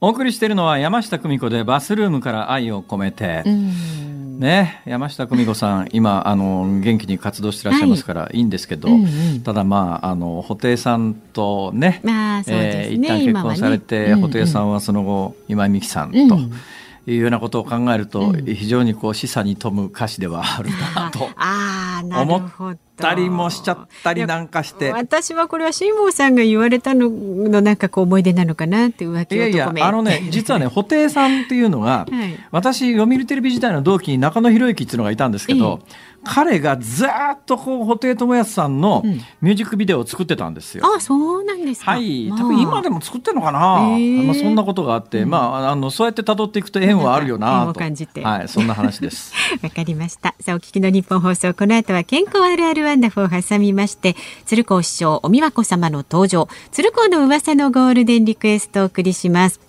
[0.00, 3.42] お送りしているのは山下久美子でバスルームから愛を込めて。
[4.38, 9.06] ね、山下久美子さん、今あの元気に活動してらっしゃいますから、はい、いいんですけど、うんう
[9.36, 16.36] ん、ただまああの布袋さんとね、まあねえー、一旦結婚されて、ね、布袋さんはその後今井美樹さんと。
[16.36, 16.52] うん。
[17.06, 21.28] いうようなことを考えると、非常にこう示唆に富む歌詞ではあるなと
[22.18, 22.38] 思
[22.70, 37.08] ったりもしちゃったりなんかして私はこれは辛坊さんが言われたののなんかこう思い出なのかなって浮気いやいやあのね実はね 布袋さんっていうのが、はい、私読売テレビ時代の同期に中野博之っていうのがいたんですけど、ええ彼がずっ
[37.46, 39.02] とこう布袋寅泰さんの
[39.40, 40.84] ミュージックビデオを作ってたんですよ。
[40.86, 41.92] うん、あそうなんですか。
[41.92, 43.58] はい、多分今でも作ってるのかな。
[43.60, 47.78] まあそんなことがあって、うん、まああのそうやって辿っていくと縁はあるよなと。
[47.78, 48.22] 感じて。
[48.22, 49.32] はい、そんな話です。
[49.62, 50.34] わかりました。
[50.40, 54.14] さあお聞きの日本放送この後は健康あるあるワンダフを挟みまして、
[54.46, 59.60] 鶴光師匠お美和子様の登場、鶴光の噂のゴールデンリクエストをお送りします。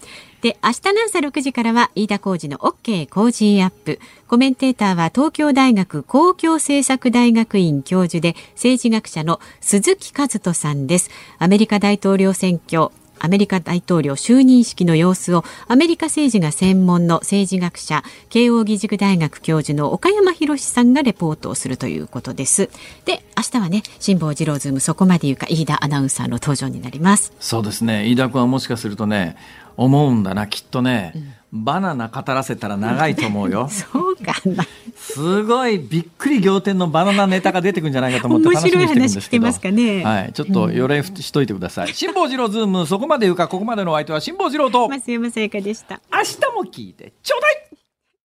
[0.41, 3.99] で、明日の朝6時からは飯田浩二の OK 工事アップ。
[4.27, 11.09] コメンテーターは東京大学公共政策大学院教授で政治学者の鈴木和人さんです。
[11.39, 22.69] アメリカ大統領選挙アメリカ大統領就任式の様子をアメリカ政治が専門の政治学者慶應義塾大学教授の岡山博さんがレポートをするということです。
[23.05, 27.33] で明日はね辛坊治郎ズームそこまで言うか飯田アナウンサーの登場になります。
[27.39, 28.09] そうですね。
[28.09, 29.35] 飯田君はもしかするとね
[29.77, 33.67] 思うんだなきっとね、うん、バナナ語らせたら長いと思うよ。
[33.71, 34.65] そうかな。
[34.95, 39.45] すごいびっくり仰天のバナナネタが出てくるんじゃないかと思って楽しみにしてるんですけど。
[39.45, 44.89] ますかね、はい、ちょっとよれしといてください、辛坊治郎ズームそこまで言うかここまでのお相手は辛坊治郎と。
[44.89, 46.01] 増山さやかでした。
[46.11, 46.25] 明日
[46.55, 47.74] も聞いてちょうだい